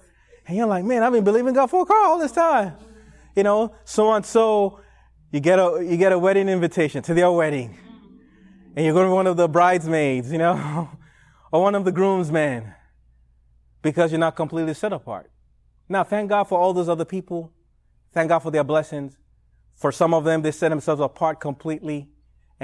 And 0.47 0.57
you're 0.57 0.67
like, 0.67 0.85
man, 0.85 1.03
I've 1.03 1.13
been 1.13 1.25
believing 1.25 1.55
God 1.55 1.69
for 1.69 1.83
a 1.83 1.87
car 1.87 2.07
all 2.07 2.19
this 2.19 2.33
time. 2.33 2.75
You 3.37 3.43
know, 3.43 3.75
so 3.85 4.13
and 4.13 4.25
so, 4.25 4.81
you 5.31 5.41
get 5.41 5.59
a, 5.59 5.85
you 5.85 5.97
get 5.97 6.13
a 6.13 6.19
wedding 6.19 6.49
invitation 6.49 7.03
to 7.03 7.15
their 7.15 7.31
wedding. 7.31 7.77
And 8.77 8.85
you're 8.85 8.95
going 8.95 9.07
to 9.07 9.11
be 9.11 9.15
one 9.15 9.27
of 9.27 9.37
the 9.37 9.49
bridesmaids, 9.49 10.33
you 10.33 10.39
know, 10.39 10.89
or 11.53 11.63
one 11.63 11.75
of 11.75 11.85
the 11.85 11.93
groomsmen 11.93 12.73
because 13.83 14.11
you're 14.11 14.19
not 14.19 14.35
completely 14.35 14.75
set 14.75 14.93
apart. 14.93 15.31
Now, 15.89 16.03
thank 16.03 16.31
God 16.31 16.45
for 16.45 16.59
all 16.59 16.73
those 16.73 16.89
other 16.89 17.05
people. 17.05 17.53
Thank 18.13 18.31
God 18.31 18.39
for 18.39 18.51
their 18.51 18.65
blessings. 18.65 19.17
For 19.75 19.93
some 19.93 20.15
of 20.15 20.25
them, 20.25 20.43
they 20.43 20.51
set 20.51 20.71
themselves 20.71 21.01
apart 21.01 21.41
completely 21.41 22.09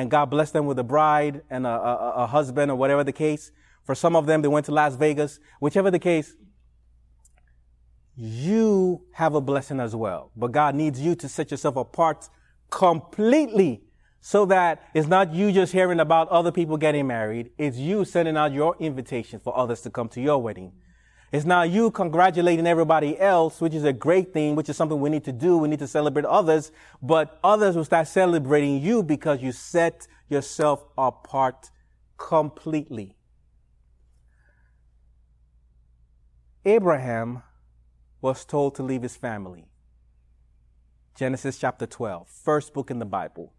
and 0.00 0.10
God 0.10 0.30
blessed 0.30 0.54
them 0.54 0.64
with 0.64 0.78
a 0.78 0.82
bride 0.82 1.42
and 1.50 1.66
a, 1.66 1.70
a, 1.70 2.12
a 2.22 2.26
husband 2.26 2.70
or 2.70 2.74
whatever 2.74 3.04
the 3.04 3.12
case. 3.12 3.52
For 3.84 3.94
some 3.94 4.16
of 4.16 4.24
them, 4.24 4.40
they 4.40 4.48
went 4.48 4.64
to 4.64 4.72
Las 4.72 4.96
Vegas. 4.96 5.38
Whichever 5.60 5.90
the 5.90 5.98
case, 5.98 6.36
you 8.16 9.02
have 9.12 9.34
a 9.34 9.42
blessing 9.42 9.78
as 9.78 9.94
well. 9.94 10.32
But 10.34 10.52
God 10.52 10.74
needs 10.74 10.98
you 11.02 11.14
to 11.16 11.28
set 11.28 11.50
yourself 11.50 11.76
apart 11.76 12.30
completely 12.70 13.82
so 14.22 14.46
that 14.46 14.82
it's 14.94 15.06
not 15.06 15.34
you 15.34 15.52
just 15.52 15.70
hearing 15.70 16.00
about 16.00 16.30
other 16.30 16.50
people 16.50 16.78
getting 16.78 17.06
married. 17.06 17.50
It's 17.58 17.76
you 17.76 18.06
sending 18.06 18.38
out 18.38 18.54
your 18.54 18.76
invitation 18.80 19.38
for 19.38 19.54
others 19.54 19.82
to 19.82 19.90
come 19.90 20.08
to 20.10 20.20
your 20.22 20.38
wedding. 20.38 20.72
It's 21.32 21.44
not 21.44 21.70
you 21.70 21.92
congratulating 21.92 22.66
everybody 22.66 23.18
else, 23.18 23.60
which 23.60 23.72
is 23.72 23.84
a 23.84 23.92
great 23.92 24.32
thing, 24.32 24.56
which 24.56 24.68
is 24.68 24.76
something 24.76 25.00
we 25.00 25.10
need 25.10 25.24
to 25.24 25.32
do. 25.32 25.58
We 25.58 25.68
need 25.68 25.78
to 25.78 25.86
celebrate 25.86 26.24
others, 26.24 26.72
but 27.00 27.38
others 27.44 27.76
will 27.76 27.84
start 27.84 28.08
celebrating 28.08 28.80
you 28.80 29.04
because 29.04 29.40
you 29.40 29.52
set 29.52 30.08
yourself 30.28 30.84
apart 30.98 31.70
completely. 32.16 33.16
Abraham 36.64 37.42
was 38.20 38.44
told 38.44 38.74
to 38.74 38.82
leave 38.82 39.02
his 39.02 39.16
family. 39.16 39.66
Genesis 41.14 41.58
chapter 41.58 41.86
12, 41.86 42.28
first 42.28 42.74
book 42.74 42.90
in 42.90 42.98
the 42.98 43.06
Bible. 43.06 43.52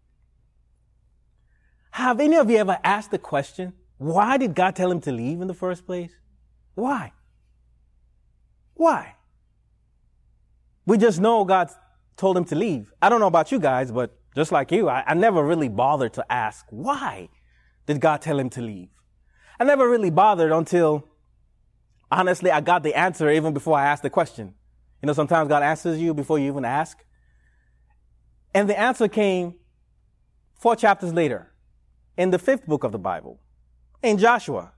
Have 1.92 2.20
any 2.20 2.36
of 2.36 2.50
you 2.50 2.58
ever 2.58 2.78
asked 2.84 3.10
the 3.10 3.18
question, 3.18 3.72
why 3.96 4.36
did 4.36 4.54
God 4.54 4.76
tell 4.76 4.90
him 4.90 5.00
to 5.02 5.12
leave 5.12 5.40
in 5.40 5.48
the 5.48 5.54
first 5.54 5.86
place? 5.86 6.12
Why? 6.74 7.12
Why? 8.74 9.16
We 10.86 10.98
just 10.98 11.20
know 11.20 11.44
God 11.44 11.70
told 12.16 12.36
him 12.36 12.44
to 12.46 12.54
leave. 12.54 12.92
I 13.00 13.08
don't 13.08 13.20
know 13.20 13.26
about 13.26 13.52
you 13.52 13.58
guys, 13.58 13.90
but 13.92 14.16
just 14.34 14.52
like 14.52 14.72
you, 14.72 14.88
I, 14.88 15.04
I 15.06 15.14
never 15.14 15.44
really 15.44 15.68
bothered 15.68 16.14
to 16.14 16.32
ask, 16.32 16.66
why 16.70 17.28
did 17.86 18.00
God 18.00 18.22
tell 18.22 18.38
him 18.38 18.50
to 18.50 18.62
leave? 18.62 18.88
I 19.60 19.64
never 19.64 19.88
really 19.88 20.10
bothered 20.10 20.52
until 20.52 21.08
honestly, 22.10 22.50
I 22.50 22.60
got 22.60 22.82
the 22.82 22.94
answer 22.94 23.30
even 23.30 23.52
before 23.52 23.78
I 23.78 23.86
asked 23.86 24.02
the 24.02 24.10
question. 24.10 24.54
You 25.02 25.06
know, 25.06 25.12
sometimes 25.12 25.48
God 25.48 25.62
answers 25.62 26.00
you 26.00 26.14
before 26.14 26.38
you 26.38 26.46
even 26.48 26.64
ask. 26.64 27.04
And 28.54 28.68
the 28.68 28.78
answer 28.78 29.08
came 29.08 29.54
four 30.54 30.76
chapters 30.76 31.12
later 31.12 31.52
in 32.16 32.30
the 32.30 32.38
fifth 32.38 32.66
book 32.66 32.84
of 32.84 32.92
the 32.92 32.98
Bible, 32.98 33.40
in 34.02 34.18
Joshua, 34.18 34.72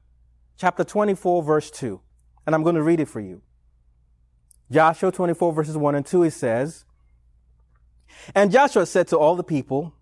chapter 0.56 0.84
24, 0.84 1.42
verse 1.42 1.70
2. 1.70 2.00
And 2.46 2.54
I'm 2.54 2.62
going 2.62 2.76
to 2.76 2.82
read 2.82 3.00
it 3.00 3.08
for 3.08 3.20
you. 3.20 3.42
Joshua 4.70 5.12
24, 5.12 5.52
verses 5.52 5.76
1 5.76 5.94
and 5.94 6.06
2, 6.06 6.24
it 6.24 6.30
says, 6.32 6.84
And 8.34 8.50
Joshua 8.50 8.86
said 8.86 9.08
to 9.08 9.18
all 9.18 9.36
the 9.36 9.44
people, 9.44 9.94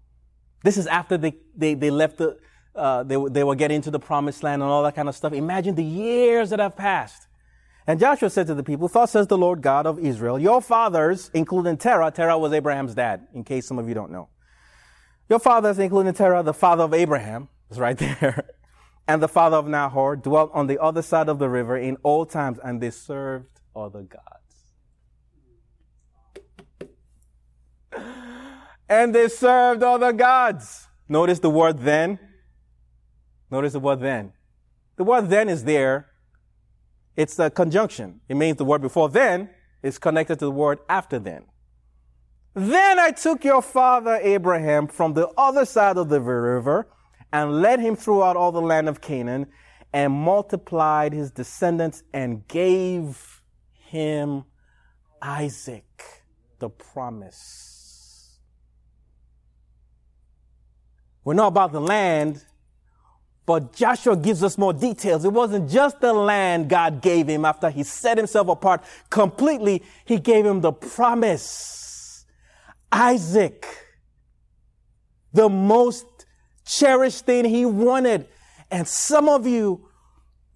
this 0.63 0.77
is 0.77 0.87
after 0.87 1.19
they, 1.19 1.35
they, 1.57 1.75
they 1.75 1.91
left 1.91 2.19
the, 2.19 2.39
uh, 2.75 3.03
they, 3.03 3.17
they 3.31 3.45
were 3.45 3.55
getting 3.55 3.83
to 3.83 3.91
the 3.91 3.99
promised 3.99 4.43
land 4.43 4.63
and 4.63 4.71
all 4.71 4.83
that 4.85 4.95
kind 4.95 5.09
of 5.09 5.17
stuff. 5.17 5.33
Imagine 5.33 5.75
the 5.75 5.85
years 5.85 6.51
that 6.51 6.61
have 6.61 6.77
passed. 6.77 7.27
And 7.87 7.99
Joshua 7.99 8.31
said 8.31 8.47
to 8.47 8.55
the 8.55 8.63
people, 8.63 8.89
Thus 8.89 9.11
says 9.11 9.27
the 9.27 9.37
Lord 9.37 9.61
God 9.61 9.87
of 9.87 9.99
Israel, 9.99 10.39
your 10.39 10.63
fathers, 10.63 11.31
including 11.35 11.77
Terah, 11.77 12.13
Terah 12.13 12.39
was 12.39 12.53
Abraham's 12.53 12.95
dad, 12.95 13.27
in 13.35 13.43
case 13.43 13.67
some 13.67 13.79
of 13.79 13.89
you 13.89 13.95
don't 13.95 14.13
know. 14.13 14.29
Your 15.29 15.41
fathers, 15.41 15.79
including 15.79 16.13
Terah, 16.13 16.43
the 16.43 16.55
father 16.55 16.85
of 16.85 16.95
Abraham, 16.95 17.49
is 17.71 17.81
right 17.81 17.99
there, 17.99 18.51
and 19.09 19.21
the 19.21 19.29
father 19.29 19.57
of 19.57 19.67
Nahor, 19.67 20.15
dwelt 20.15 20.53
on 20.55 20.69
the 20.69 20.81
other 20.81 21.03
side 21.03 21.29
of 21.29 21.41
the 21.41 21.49
river 21.49 21.77
in 21.77 21.97
old 22.05 22.31
times, 22.31 22.59
and 22.63 22.81
they 22.81 22.91
served 22.91 23.47
other 23.75 24.03
gods. 24.03 24.42
And 28.93 29.15
they 29.15 29.29
served 29.29 29.83
other 29.83 30.13
gods. 30.13 30.87
Notice 31.09 31.39
the 31.39 31.51
word 31.51 31.79
then. 31.79 32.19
Notice 33.51 33.73
the 33.73 33.81
word 33.81 34.01
then. 34.01 34.33
The 34.97 35.05
word 35.05 35.31
then 35.31 35.49
is 35.49 35.65
there 35.65 36.13
it's 37.17 37.39
a 37.39 37.51
conjunction. 37.51 38.21
It 38.29 38.37
means 38.37 38.57
the 38.57 38.65
word 38.65 38.81
before 38.81 39.09
then 39.09 39.51
is 39.83 39.99
connected 39.99 40.39
to 40.39 40.47
the 40.47 40.51
word 40.51 40.79
after 40.89 41.19
then. 41.19 41.45
Then 42.55 42.99
I 42.99 43.11
took 43.11 43.45
your 43.45 43.63
father 43.63 44.19
Abraham 44.23 44.87
from 44.87 45.15
the 45.15 45.29
other 45.37 45.65
side 45.65 45.97
of 45.97 46.09
the 46.09 46.21
river 46.21 46.89
and 47.33 47.63
led 47.63 47.81
him 47.81 47.97
throughout 47.97 48.37
all 48.37 48.53
the 48.53 48.61
land 48.61 48.89
of 48.89 49.01
Canaan 49.01 49.47
and 49.93 50.13
multiplied 50.13 51.13
his 51.13 51.31
descendants 51.31 52.03
and 52.13 52.47
gave 52.49 53.43
him 53.75 54.45
Isaac, 55.21 55.85
the 56.59 56.71
promise. 56.71 57.72
We're 61.25 61.35
not 61.35 61.49
about 61.49 61.73
the 61.73 61.81
land, 61.81 62.45
but 63.47 63.73
Joshua 63.75 64.17
gives 64.17 64.43
us 64.43 64.57
more 64.57 64.73
details. 64.73 65.25
It 65.25 65.33
wasn't 65.33 65.71
just 65.71 66.01
the 66.01 66.13
land 66.13 66.69
God 66.69 67.01
gave 67.01 67.29
him 67.29 67.45
after 67.45 67.71
he 67.71 67.83
set 67.83 68.17
himself 68.17 68.49
apart 68.49 68.85
completely. 69.11 69.83
He 70.05 70.19
gave 70.19 70.47
him 70.47 70.61
the 70.61 70.73
promise. 70.73 72.25
Isaac, 72.91 73.67
the 75.33 75.49
most 75.49 76.07
cherished 76.65 77.27
thing 77.27 77.45
he 77.45 77.65
wanted. 77.67 78.29
And 78.71 78.87
some 78.87 79.29
of 79.29 79.47
you 79.47 79.89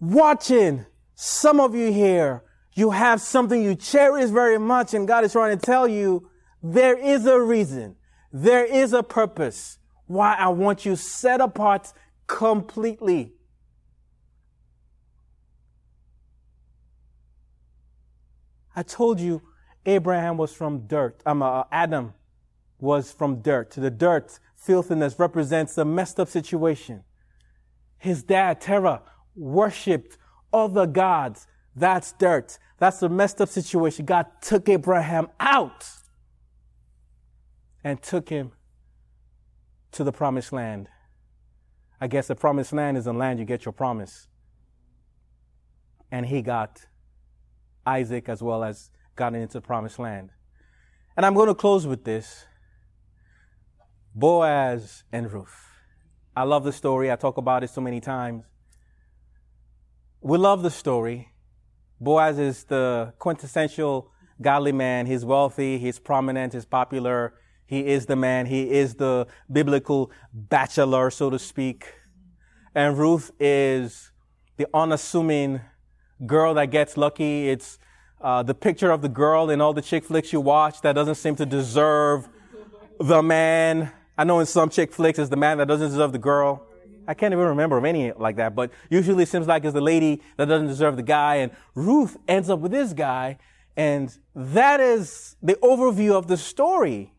watching, 0.00 0.86
some 1.14 1.60
of 1.60 1.74
you 1.74 1.92
here, 1.92 2.42
you 2.74 2.90
have 2.90 3.20
something 3.20 3.62
you 3.62 3.74
cherish 3.74 4.30
very 4.30 4.58
much 4.58 4.94
and 4.94 5.08
God 5.08 5.24
is 5.24 5.32
trying 5.32 5.58
to 5.58 5.64
tell 5.64 5.88
you 5.88 6.28
there 6.62 6.98
is 6.98 7.26
a 7.26 7.40
reason. 7.40 7.96
There 8.32 8.64
is 8.64 8.92
a 8.92 9.02
purpose 9.02 9.78
why 10.06 10.34
I 10.34 10.48
want 10.48 10.84
you 10.84 10.96
set 10.96 11.40
apart 11.40 11.92
completely. 12.26 13.32
I 18.74 18.82
told 18.82 19.20
you 19.20 19.42
Abraham 19.86 20.36
was 20.36 20.52
from 20.52 20.86
dirt. 20.86 21.22
Um, 21.24 21.42
uh, 21.42 21.64
Adam 21.72 22.12
was 22.78 23.10
from 23.10 23.40
dirt. 23.40 23.70
The 23.70 23.90
dirt, 23.90 24.38
filthiness 24.54 25.18
represents 25.18 25.78
a 25.78 25.84
messed 25.84 26.20
up 26.20 26.28
situation. 26.28 27.02
His 27.96 28.22
dad, 28.22 28.60
Terah, 28.60 29.02
worshipped 29.34 30.18
other 30.52 30.86
gods. 30.86 31.46
That's 31.74 32.12
dirt. 32.12 32.58
That's 32.78 33.00
a 33.02 33.08
messed 33.08 33.40
up 33.40 33.48
situation. 33.48 34.04
God 34.04 34.26
took 34.42 34.68
Abraham 34.68 35.28
out 35.40 35.88
and 37.82 38.02
took 38.02 38.28
him 38.28 38.52
to 39.96 40.04
the 40.04 40.12
promised 40.12 40.52
land. 40.52 40.88
I 42.00 42.06
guess 42.06 42.26
the 42.26 42.34
promised 42.34 42.72
land 42.72 42.96
is 42.96 43.04
the 43.04 43.12
land 43.12 43.38
you 43.38 43.44
get 43.44 43.64
your 43.64 43.72
promise. 43.72 44.28
And 46.10 46.26
he 46.26 46.42
got 46.42 46.86
Isaac 47.86 48.28
as 48.28 48.42
well 48.42 48.62
as 48.62 48.90
gotten 49.16 49.40
into 49.40 49.54
the 49.54 49.62
promised 49.62 49.98
land. 49.98 50.30
And 51.16 51.24
I'm 51.24 51.34
going 51.34 51.48
to 51.48 51.54
close 51.54 51.86
with 51.86 52.04
this 52.04 52.44
Boaz 54.14 55.04
and 55.10 55.32
Ruth. 55.32 55.64
I 56.36 56.42
love 56.42 56.64
the 56.64 56.72
story. 56.72 57.10
I 57.10 57.16
talk 57.16 57.38
about 57.38 57.64
it 57.64 57.70
so 57.70 57.80
many 57.80 58.00
times. 58.00 58.44
We 60.20 60.36
love 60.36 60.62
the 60.62 60.70
story. 60.70 61.32
Boaz 61.98 62.38
is 62.38 62.64
the 62.64 63.14
quintessential 63.18 64.10
godly 64.42 64.72
man. 64.72 65.06
He's 65.06 65.24
wealthy, 65.24 65.78
he's 65.78 65.98
prominent, 65.98 66.52
he's 66.52 66.66
popular, 66.66 67.34
he 67.66 67.86
is 67.86 68.06
the 68.06 68.16
man. 68.16 68.46
He 68.46 68.70
is 68.70 68.94
the 68.94 69.26
biblical 69.50 70.10
bachelor, 70.32 71.10
so 71.10 71.30
to 71.30 71.38
speak. 71.38 71.92
And 72.74 72.96
Ruth 72.96 73.32
is 73.40 74.12
the 74.56 74.68
unassuming 74.72 75.60
girl 76.24 76.54
that 76.54 76.70
gets 76.70 76.96
lucky. 76.96 77.48
It's 77.48 77.78
uh, 78.20 78.42
the 78.42 78.54
picture 78.54 78.90
of 78.90 79.02
the 79.02 79.08
girl 79.08 79.50
in 79.50 79.60
all 79.60 79.72
the 79.72 79.82
chick 79.82 80.04
flicks 80.04 80.32
you 80.32 80.40
watch 80.40 80.80
that 80.82 80.92
doesn't 80.94 81.16
seem 81.16 81.36
to 81.36 81.46
deserve 81.46 82.28
the 83.00 83.22
man. 83.22 83.90
I 84.16 84.24
know 84.24 84.40
in 84.40 84.46
some 84.46 84.70
chick 84.70 84.92
flicks 84.92 85.18
it's 85.18 85.28
the 85.28 85.36
man 85.36 85.58
that 85.58 85.68
doesn't 85.68 85.90
deserve 85.90 86.12
the 86.12 86.18
girl. 86.18 86.62
I 87.08 87.14
can't 87.14 87.32
even 87.32 87.46
remember 87.46 87.76
of 87.76 87.84
any 87.84 88.12
like 88.12 88.36
that, 88.36 88.54
but 88.54 88.70
usually 88.90 89.24
it 89.24 89.28
seems 89.28 89.46
like 89.46 89.64
it's 89.64 89.74
the 89.74 89.80
lady 89.80 90.22
that 90.36 90.46
doesn't 90.46 90.66
deserve 90.66 90.96
the 90.96 91.02
guy. 91.02 91.36
And 91.36 91.52
Ruth 91.74 92.16
ends 92.26 92.48
up 92.50 92.60
with 92.60 92.72
this 92.72 92.92
guy. 92.92 93.38
And 93.76 94.16
that 94.34 94.80
is 94.80 95.36
the 95.42 95.54
overview 95.62 96.12
of 96.12 96.26
the 96.26 96.36
story. 96.36 97.12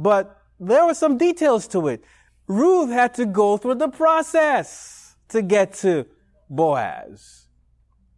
But 0.00 0.40
there 0.58 0.86
were 0.86 0.94
some 0.94 1.18
details 1.18 1.68
to 1.68 1.88
it. 1.88 2.02
Ruth 2.46 2.90
had 2.90 3.12
to 3.14 3.26
go 3.26 3.58
through 3.58 3.76
the 3.76 3.88
process 3.88 5.14
to 5.28 5.42
get 5.42 5.74
to 5.74 6.06
Boaz. 6.48 7.48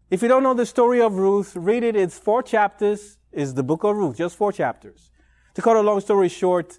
If 0.08 0.22
you 0.22 0.28
don't 0.28 0.44
know 0.44 0.54
the 0.54 0.66
story 0.66 1.00
of 1.00 1.14
Ruth, 1.14 1.56
read 1.56 1.82
it. 1.82 1.96
It's 1.96 2.18
four 2.18 2.42
chapters, 2.42 3.18
is 3.32 3.54
the 3.54 3.64
book 3.64 3.82
of 3.82 3.96
Ruth, 3.96 4.16
just 4.16 4.36
four 4.36 4.52
chapters. 4.52 5.10
To 5.54 5.62
cut 5.62 5.76
a 5.76 5.80
long 5.80 6.00
story 6.00 6.28
short, 6.28 6.78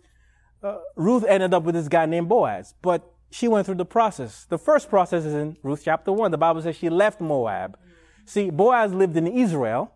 uh, 0.63 0.77
Ruth 0.95 1.25
ended 1.27 1.53
up 1.53 1.63
with 1.63 1.75
this 1.75 1.89
guy 1.89 2.05
named 2.05 2.29
Boaz, 2.29 2.73
but 2.81 3.03
she 3.29 3.49
went 3.49 3.65
through 3.65 3.75
the 3.75 3.85
process. 3.85 4.45
The 4.45 4.57
first 4.57 4.89
process 4.89 5.25
is 5.25 5.33
in 5.33 5.57
Ruth 5.63 5.81
chapter 5.83 6.13
1. 6.13 6.31
The 6.31 6.37
Bible 6.37 6.61
says 6.61 6.77
she 6.77 6.89
left 6.89 7.19
Moab. 7.19 7.77
See, 8.25 8.49
Boaz 8.49 8.93
lived 8.93 9.17
in 9.17 9.27
Israel, 9.27 9.91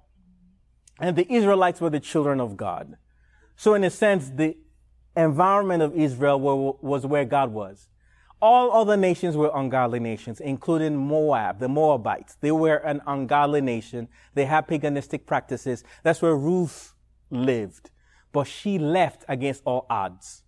and 1.00 1.16
the 1.16 1.32
Israelites 1.32 1.80
were 1.80 1.90
the 1.90 2.02
children 2.02 2.42
of 2.42 2.58
God. 2.58 2.98
So, 3.56 3.74
in 3.74 3.84
a 3.84 3.90
sense, 3.90 4.30
the 4.30 4.58
environment 5.18 5.84
of 5.84 5.96
Israel 5.96 6.78
was 6.82 7.06
where 7.06 7.26
God 7.26 7.52
was. 7.52 7.88
All 8.40 8.72
other 8.72 8.96
nations 8.96 9.36
were 9.36 9.52
ungodly 9.54 10.00
nations, 10.00 10.40
including 10.40 10.96
Moab, 10.96 11.60
the 11.60 11.68
Moabites. 11.68 12.38
They 12.40 12.52
were 12.52 12.78
an 12.78 13.02
ungodly 13.08 13.62
nation. 13.62 14.08
They 14.36 14.46
had 14.46 14.68
paganistic 14.68 15.26
practices. 15.26 15.84
That's 16.04 16.22
where 16.22 16.36
Ruth 16.36 16.94
lived. 17.32 17.90
But 18.32 18.46
she 18.46 18.78
left 18.78 19.26
against 19.28 19.64
all 19.66 19.88
odds. 19.90 20.44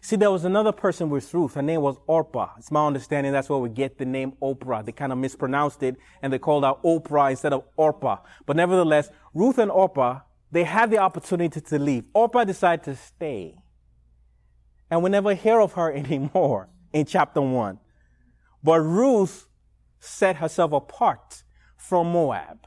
See, 0.00 0.16
there 0.16 0.30
was 0.30 0.44
another 0.44 0.72
person 0.72 1.10
with 1.10 1.32
Ruth. 1.32 1.54
Her 1.54 1.62
name 1.62 1.80
was 1.80 1.96
Orpah. 2.06 2.50
It's 2.58 2.70
my 2.70 2.86
understanding 2.86 3.32
that's 3.32 3.48
where 3.48 3.58
we 3.58 3.68
get 3.68 3.98
the 3.98 4.04
name 4.04 4.32
Oprah. 4.42 4.84
They 4.84 4.92
kind 4.92 5.12
of 5.12 5.18
mispronounced 5.18 5.82
it 5.82 5.96
and 6.22 6.32
they 6.32 6.38
called 6.38 6.64
out 6.64 6.82
Oprah 6.82 7.30
instead 7.30 7.52
of 7.52 7.64
Orpah. 7.76 8.18
But 8.46 8.56
nevertheless, 8.56 9.10
Ruth 9.32 9.58
and 9.58 9.70
Orpah, 9.70 10.20
they 10.50 10.64
had 10.64 10.90
the 10.90 10.98
opportunity 10.98 11.60
to 11.60 11.78
leave. 11.78 12.04
Orpah 12.14 12.44
decided 12.44 12.84
to 12.84 12.96
stay 12.96 13.61
and 14.92 15.02
we 15.02 15.08
never 15.08 15.32
hear 15.32 15.58
of 15.58 15.72
her 15.72 15.90
anymore 15.94 16.68
in 16.92 17.06
chapter 17.06 17.40
1. 17.40 17.78
But 18.62 18.80
Ruth 18.80 19.48
set 19.98 20.36
herself 20.36 20.72
apart 20.72 21.42
from 21.78 22.12
Moab. 22.12 22.66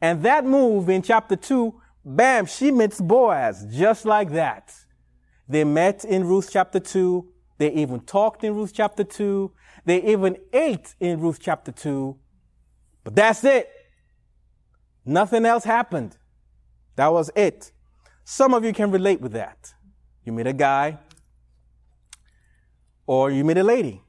And 0.00 0.22
that 0.22 0.46
move 0.46 0.88
in 0.88 1.02
chapter 1.02 1.36
2, 1.36 1.78
bam, 2.02 2.46
she 2.46 2.70
meets 2.70 2.98
Boaz 2.98 3.66
just 3.70 4.06
like 4.06 4.30
that. 4.30 4.74
They 5.46 5.64
met 5.64 6.02
in 6.02 6.24
Ruth 6.24 6.48
chapter 6.50 6.80
2. 6.80 7.28
They 7.58 7.72
even 7.72 8.00
talked 8.00 8.42
in 8.42 8.54
Ruth 8.54 8.72
chapter 8.74 9.04
2. 9.04 9.52
They 9.84 10.02
even 10.04 10.38
ate 10.54 10.94
in 10.98 11.20
Ruth 11.20 11.40
chapter 11.40 11.72
2. 11.72 12.16
But 13.04 13.14
that's 13.14 13.44
it. 13.44 13.68
Nothing 15.04 15.44
else 15.44 15.64
happened. 15.64 16.16
That 16.96 17.12
was 17.12 17.30
it. 17.36 17.70
Some 18.24 18.54
of 18.54 18.64
you 18.64 18.72
can 18.72 18.90
relate 18.90 19.20
with 19.20 19.32
that. 19.32 19.74
You 20.24 20.32
meet 20.32 20.46
a 20.46 20.52
guy, 20.52 20.98
or 23.08 23.30
you 23.30 23.42
meet 23.42 23.56
a 23.56 23.64
lady. 23.64 24.02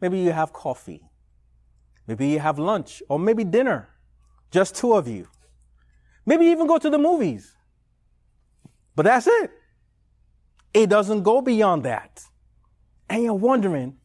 Maybe 0.00 0.18
you 0.18 0.32
have 0.32 0.52
coffee. 0.52 1.08
Maybe 2.08 2.26
you 2.26 2.40
have 2.40 2.58
lunch 2.58 3.04
or 3.08 3.20
maybe 3.20 3.44
dinner. 3.44 3.88
Just 4.50 4.74
two 4.74 4.94
of 4.94 5.06
you. 5.06 5.28
Maybe 6.26 6.46
you 6.46 6.50
even 6.50 6.66
go 6.66 6.78
to 6.78 6.90
the 6.90 6.98
movies. 6.98 7.54
But 8.96 9.04
that's 9.04 9.28
it. 9.28 9.52
It 10.74 10.90
doesn't 10.90 11.22
go 11.22 11.40
beyond 11.40 11.84
that. 11.84 12.24
And 13.08 13.22
you're 13.22 13.34
wondering, 13.34 13.96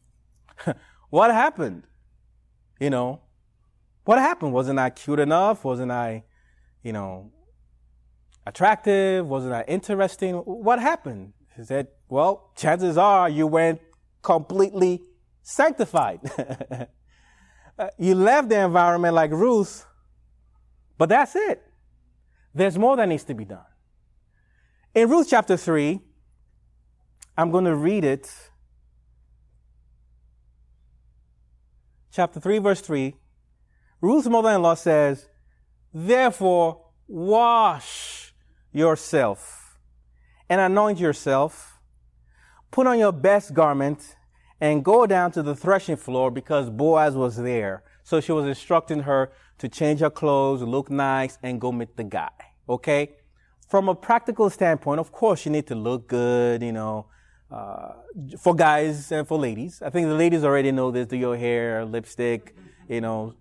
what 1.10 1.32
happened? 1.32 1.82
You 2.78 2.90
know, 2.90 3.22
what 4.04 4.18
happened? 4.18 4.52
Wasn't 4.52 4.78
I 4.78 4.90
cute 4.90 5.18
enough? 5.18 5.64
Wasn't 5.64 5.90
I, 5.90 6.22
you 6.84 6.92
know, 6.92 7.32
attractive? 8.46 9.26
Wasn't 9.26 9.52
I 9.52 9.64
interesting? 9.66 10.36
What 10.36 10.78
happened? 10.80 11.32
He 11.56 11.64
said, 11.64 11.88
well, 12.08 12.52
chances 12.54 12.96
are 12.96 13.28
you 13.28 13.48
went 13.48 13.80
completely 14.26 15.02
sanctified. 15.42 16.20
Uh, 17.78 17.88
you 17.98 18.14
left 18.14 18.48
the 18.48 18.58
environment 18.58 19.14
like 19.14 19.30
Ruth, 19.30 19.84
but 20.96 21.10
that's 21.10 21.36
it. 21.36 21.62
There's 22.54 22.78
more 22.78 22.96
that 22.96 23.06
needs 23.06 23.24
to 23.24 23.34
be 23.34 23.44
done. 23.44 23.68
In 24.94 25.10
Ruth 25.10 25.26
chapter 25.28 25.58
3, 25.58 26.00
I'm 27.36 27.50
going 27.50 27.66
to 27.66 27.74
read 27.74 28.02
it. 28.02 28.32
Chapter 32.10 32.40
3, 32.40 32.56
verse 32.60 32.80
3. 32.80 33.14
Ruth's 34.00 34.26
mother 34.26 34.52
in 34.52 34.62
law 34.62 34.72
says, 34.72 35.28
Therefore, 35.92 36.80
wash 37.06 38.32
yourself 38.72 39.76
and 40.48 40.62
anoint 40.62 40.98
yourself 40.98 41.75
Put 42.76 42.86
on 42.86 42.98
your 42.98 43.10
best 43.10 43.54
garment 43.54 44.16
and 44.60 44.84
go 44.84 45.06
down 45.06 45.30
to 45.30 45.42
the 45.42 45.56
threshing 45.56 45.96
floor 45.96 46.30
because 46.30 46.68
Boaz 46.68 47.14
was 47.14 47.38
there. 47.38 47.82
So 48.04 48.20
she 48.20 48.32
was 48.32 48.44
instructing 48.44 49.00
her 49.00 49.32
to 49.60 49.66
change 49.70 50.00
her 50.00 50.10
clothes, 50.10 50.60
look 50.60 50.90
nice, 50.90 51.38
and 51.42 51.58
go 51.58 51.72
meet 51.72 51.96
the 51.96 52.04
guy. 52.04 52.28
Okay? 52.68 53.12
From 53.66 53.88
a 53.88 53.94
practical 53.94 54.50
standpoint, 54.50 55.00
of 55.00 55.10
course, 55.10 55.46
you 55.46 55.52
need 55.52 55.66
to 55.68 55.74
look 55.74 56.06
good, 56.06 56.62
you 56.62 56.72
know, 56.72 57.06
uh, 57.50 57.92
for 58.38 58.54
guys 58.54 59.10
and 59.10 59.26
for 59.26 59.38
ladies. 59.38 59.80
I 59.80 59.88
think 59.88 60.08
the 60.08 60.14
ladies 60.14 60.44
already 60.44 60.70
know 60.70 60.90
this. 60.90 61.06
Do 61.06 61.16
your 61.16 61.34
hair, 61.38 61.82
lipstick, 61.86 62.54
you 62.90 63.00
know, 63.00 63.32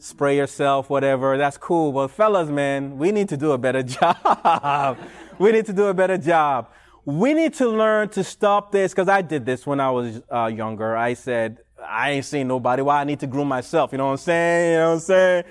spray 0.00 0.36
yourself, 0.36 0.90
whatever. 0.90 1.38
That's 1.38 1.56
cool. 1.56 1.92
But 1.92 2.08
fellas, 2.08 2.50
man, 2.50 2.98
we 2.98 3.10
need 3.10 3.30
to 3.30 3.38
do 3.38 3.52
a 3.52 3.58
better 3.58 3.82
job. 3.96 4.98
we 5.38 5.50
need 5.50 5.64
to 5.64 5.72
do 5.72 5.86
a 5.86 5.94
better 5.94 6.18
job 6.18 6.68
we 7.04 7.34
need 7.34 7.54
to 7.54 7.68
learn 7.68 8.08
to 8.10 8.22
stop 8.22 8.72
this 8.72 8.92
because 8.92 9.08
I 9.08 9.22
did 9.22 9.44
this 9.44 9.66
when 9.66 9.80
I 9.80 9.90
was 9.90 10.22
uh, 10.32 10.46
younger. 10.46 10.96
I 10.96 11.14
said, 11.14 11.58
I 11.84 12.10
ain't 12.12 12.24
seen 12.24 12.48
nobody. 12.48 12.82
Why 12.82 13.00
I 13.00 13.04
need 13.04 13.20
to 13.20 13.26
groom 13.26 13.48
myself? 13.48 13.92
You 13.92 13.98
know 13.98 14.06
what 14.06 14.12
I'm 14.12 14.18
saying? 14.18 14.72
You 14.72 14.78
know 14.78 14.88
what 14.88 14.94
I'm 14.94 15.00
saying? 15.00 15.44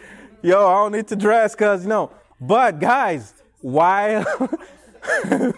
Yo, 0.44 0.68
I 0.68 0.74
don't 0.76 0.94
need 0.94 1.08
to 1.08 1.16
dress 1.16 1.54
because, 1.54 1.84
you 1.84 1.90
know. 1.90 2.12
But 2.40 2.80
guys, 2.80 3.34
why? 3.60 4.24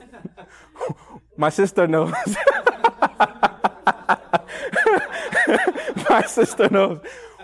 My 1.37 1.49
sister 1.49 1.87
knows. 1.87 2.13
my 6.09 6.21
sister 6.27 6.69
knows. 6.69 6.99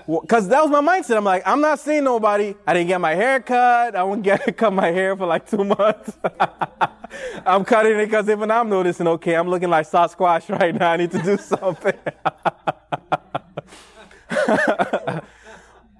Because 0.10 0.48
that 0.48 0.63
was 0.63 0.72
my 0.72 0.82
mindset. 0.82 1.17
I'm 1.17 1.24
like, 1.24 1.43
I'm 1.45 1.62
not 1.62 1.80
seeing 1.80 2.04
nobody. 2.04 2.56
I 2.65 2.74
didn't 2.74 2.88
get 2.88 3.00
my 3.00 3.13
hair 3.13 3.39
cut. 3.41 3.95
I 3.95 4.02
won't 4.02 4.24
get 4.24 4.58
cut 4.58 4.74
my 4.74 4.88
hair 4.88 5.15
for 5.15 5.28
like 5.28 5.48
two 5.48 5.63
months. 5.63 6.17
I'm 7.45 7.63
cutting 7.63 8.00
it 8.00 8.06
because 8.06 8.28
even 8.30 8.50
I'm 8.50 8.69
noticing, 8.69 9.08
okay, 9.08 9.36
I'm 9.36 9.48
looking 9.48 9.69
like 9.69 9.88
Sasquatch 9.88 10.50
right 10.60 10.74
now. 10.74 10.91
I 10.91 10.98
need 10.98 11.12
to 11.12 11.22
do 11.22 11.38
something. 11.38 11.93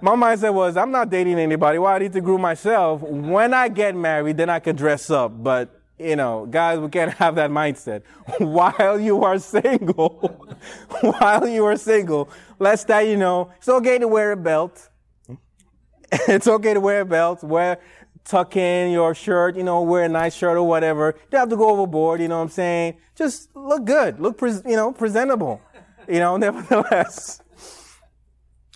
My 0.02 0.16
mindset 0.16 0.54
was, 0.54 0.78
I'm 0.78 0.92
not 0.92 1.10
dating 1.10 1.38
anybody. 1.38 1.78
Why 1.78 1.96
I 1.96 2.00
need 2.00 2.14
to 2.14 2.22
groom 2.22 2.42
myself? 2.42 3.02
When 3.02 3.54
I 3.54 3.68
get 3.68 3.96
married, 3.96 4.38
then 4.38 4.50
I 4.50 4.60
can 4.60 4.76
dress 4.76 5.10
up. 5.10 5.44
But, 5.44 5.79
you 6.00 6.16
know, 6.16 6.46
guys, 6.46 6.80
we 6.80 6.90
can't 6.90 7.14
have 7.14 7.36
that 7.36 7.52
mindset. 7.52 8.04
While 8.40 9.00
you 9.00 9.24
are 9.24 9.38
single, 9.38 10.48
while 11.02 11.48
you 11.48 11.66
are 11.66 11.76
single, 11.76 12.30
let's 12.58 12.84
that 12.86 13.02
you 13.02 13.18
know, 13.18 13.52
it's 13.58 13.70
okay 13.70 14.00
to 14.00 14.08
wear 14.08 14.32
a 14.32 14.38
belt. 14.38 14.90
it's 16.12 16.48
okay 16.48 16.74
to 16.74 16.80
wear 16.80 17.02
a 17.02 17.06
belt. 17.06 17.44
Wear, 17.44 17.80
tuck 18.24 18.56
in 18.56 18.92
your 18.92 19.14
shirt, 19.14 19.58
you 19.58 19.64
know, 19.64 19.82
wear 19.82 20.06
a 20.06 20.10
nice 20.10 20.36
shirt 20.36 20.58
or 20.58 20.64
whatever. 20.64 21.16
You 21.18 21.28
don't 21.32 21.40
have 21.40 21.50
to 21.50 21.58
go 21.58 21.70
overboard, 21.70 22.22
you 22.22 22.28
know 22.28 22.38
what 22.38 22.44
I'm 22.44 22.50
saying? 22.50 22.98
Just 23.16 23.56
look 23.56 23.86
good. 23.86 24.20
Look, 24.20 24.38
pre- 24.38 24.62
you 24.66 24.76
know, 24.76 24.92
presentable. 24.92 25.62
You 26.08 26.20
know, 26.20 26.38
nevertheless. 26.38 27.42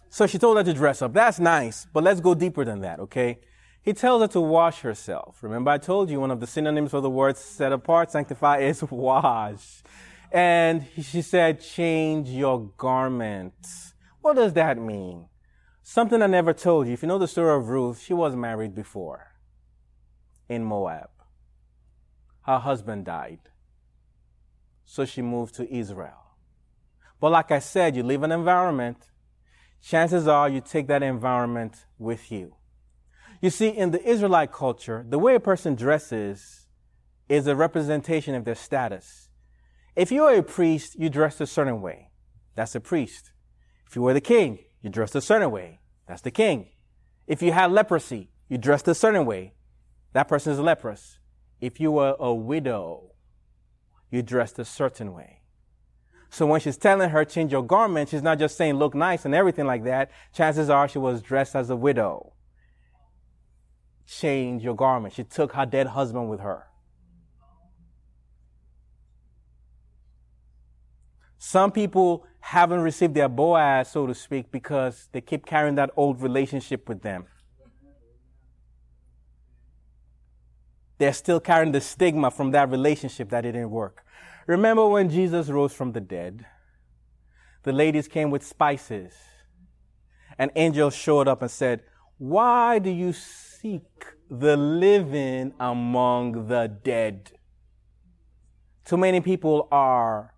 So 0.10 0.28
she 0.28 0.38
told 0.38 0.58
her 0.58 0.64
to 0.64 0.74
dress 0.74 1.02
up. 1.02 1.14
That's 1.14 1.40
nice, 1.40 1.88
but 1.92 2.04
let's 2.04 2.22
go 2.22 2.36
deeper 2.36 2.64
than 2.64 2.82
that, 2.82 3.00
okay? 3.00 3.40
He 3.84 3.92
tells 3.92 4.22
her 4.22 4.28
to 4.30 4.40
wash 4.42 4.80
herself. 4.80 5.44
Remember, 5.44 5.70
I 5.70 5.78
told 5.78 6.10
you 6.10 6.22
one 6.22 6.32
of 6.32 6.40
the 6.40 6.48
synonyms 6.48 6.92
for 6.92 7.02
the 7.02 7.10
word 7.10 7.36
set 7.36 7.74
apart, 7.74 8.12
sanctify 8.12 8.60
is 8.60 8.82
wash. 8.84 9.84
And 10.32 10.88
she 10.96 11.22
said, 11.22 11.62
change 11.62 12.30
your 12.30 12.72
garment. 12.78 13.54
What 14.22 14.38
does 14.38 14.54
that 14.54 14.78
mean? 14.78 15.26
Something 15.84 16.22
I 16.22 16.28
never 16.28 16.54
told 16.54 16.88
you. 16.88 16.94
If 16.94 17.02
you 17.02 17.10
know 17.10 17.20
the 17.20 17.28
story 17.28 17.54
of 17.56 17.68
Ruth, 17.68 18.02
she 18.02 18.14
was 18.14 18.36
married 18.38 18.74
before 18.74 19.34
in 20.48 20.64
Moab. 20.64 21.10
Her 22.46 22.60
husband 22.60 23.06
died. 23.06 23.42
So 24.86 25.04
she 25.04 25.22
moved 25.22 25.56
to 25.56 25.72
Israel. 25.72 26.38
But 27.20 27.32
like 27.32 27.52
I 27.52 27.60
said, 27.60 27.98
you 27.98 28.10
in 28.10 28.24
an 28.24 28.32
environment 28.32 29.10
chances 29.82 30.28
are 30.28 30.48
you 30.48 30.62
take 30.62 30.88
that 30.88 31.04
environment 31.04 31.86
with 32.00 32.32
you. 32.32 32.56
You 33.44 33.50
see, 33.50 33.68
in 33.68 33.92
the 33.92 34.02
Israelite 34.02 34.54
culture, 34.54 35.06
the 35.06 35.20
way 35.20 35.36
a 35.36 35.40
person 35.42 35.76
dresses 35.76 36.66
is 37.28 37.46
a 37.46 37.58
representation 37.58 38.36
of 38.36 38.46
their 38.46 38.56
status. 38.56 39.28
If 39.98 40.14
you 40.14 40.24
are 40.24 40.34
a 40.34 40.42
priest, 40.42 40.98
you 40.98 41.10
dress 41.10 41.42
a 41.42 41.46
certain 41.46 41.82
way. 41.82 42.12
That's 42.56 42.74
a 42.74 42.80
priest. 42.80 43.34
If 43.86 43.98
you 43.98 44.02
were 44.02 44.14
the 44.14 44.22
king, 44.22 44.60
you 44.82 44.90
dress 44.90 45.14
a 45.14 45.20
certain 45.20 45.52
way. 45.52 45.82
That's 46.08 46.22
the 46.22 46.32
king. 46.32 46.70
If 47.28 47.42
you 47.42 47.52
had 47.52 47.74
leprosy, 47.74 48.30
you 48.48 48.58
dressed 48.58 48.88
a 48.88 48.96
certain 48.96 49.26
way. 49.26 49.56
That 50.14 50.30
person 50.30 50.54
is 50.54 50.60
leprous. 50.60 51.20
If 51.60 51.82
you 51.82 51.92
were 51.92 52.16
a 52.18 52.34
widow, 52.34 53.12
you 54.10 54.22
dressed 54.22 54.58
a 54.58 54.64
certain 54.64 55.14
way. 55.14 55.42
So 56.30 56.46
when 56.46 56.62
she's 56.62 56.78
telling 56.78 57.10
her 57.10 57.26
change 57.26 57.52
your 57.52 57.64
garment, 57.64 58.08
she's 58.08 58.24
not 58.24 58.40
just 58.40 58.56
saying 58.56 58.76
look 58.76 58.96
nice 58.96 59.26
and 59.26 59.36
everything 59.36 59.66
like 59.66 59.84
that. 59.84 60.12
Chances 60.34 60.70
are 60.70 60.88
she 60.88 60.98
was 60.98 61.22
dressed 61.22 61.58
as 61.58 61.70
a 61.70 61.76
widow. 61.76 62.30
Change 64.06 64.64
your 64.64 64.76
garment. 64.76 65.14
She 65.14 65.24
took 65.24 65.54
her 65.54 65.66
dead 65.66 65.88
husband 65.88 66.30
with 66.30 66.40
her. 66.40 66.68
Some 71.38 71.72
people 71.72 72.26
haven't 72.40 72.80
received 72.80 73.16
their 73.16 73.28
Boaz, 73.28 73.92
so 73.92 74.08
to 74.08 74.16
speak, 74.16 74.52
because 74.52 75.10
they 75.12 75.22
keep 75.22 75.46
carrying 75.46 75.76
that 75.76 75.92
old 75.96 76.22
relationship 76.22 76.88
with 76.88 77.02
them. 77.02 77.26
They're 80.98 81.14
still 81.14 81.40
carrying 81.40 81.74
the 81.74 81.82
stigma 81.82 82.32
from 82.32 82.52
that 82.52 82.70
relationship 82.70 83.30
that 83.32 83.46
it 83.46 83.52
didn't 83.54 83.72
work. 83.72 84.06
Remember 84.48 84.88
when 84.88 85.10
Jesus 85.10 85.50
rose 85.50 85.74
from 85.74 85.92
the 85.92 86.02
dead? 86.02 86.46
The 87.64 87.72
ladies 87.72 88.08
came 88.08 88.30
with 88.30 88.46
spices. 88.46 89.14
An 90.38 90.50
angel 90.56 90.90
showed 90.90 91.28
up 91.28 91.42
and 91.42 91.52
said, 91.52 91.82
Why 92.18 92.80
do 92.80 92.90
you 92.90 93.14
seek 93.64 93.82
the 94.30 94.58
living 94.58 95.54
among 95.58 96.48
the 96.48 96.68
dead? 96.84 97.32
Too 98.84 98.98
many 98.98 99.22
people 99.22 99.70
are 99.72 100.34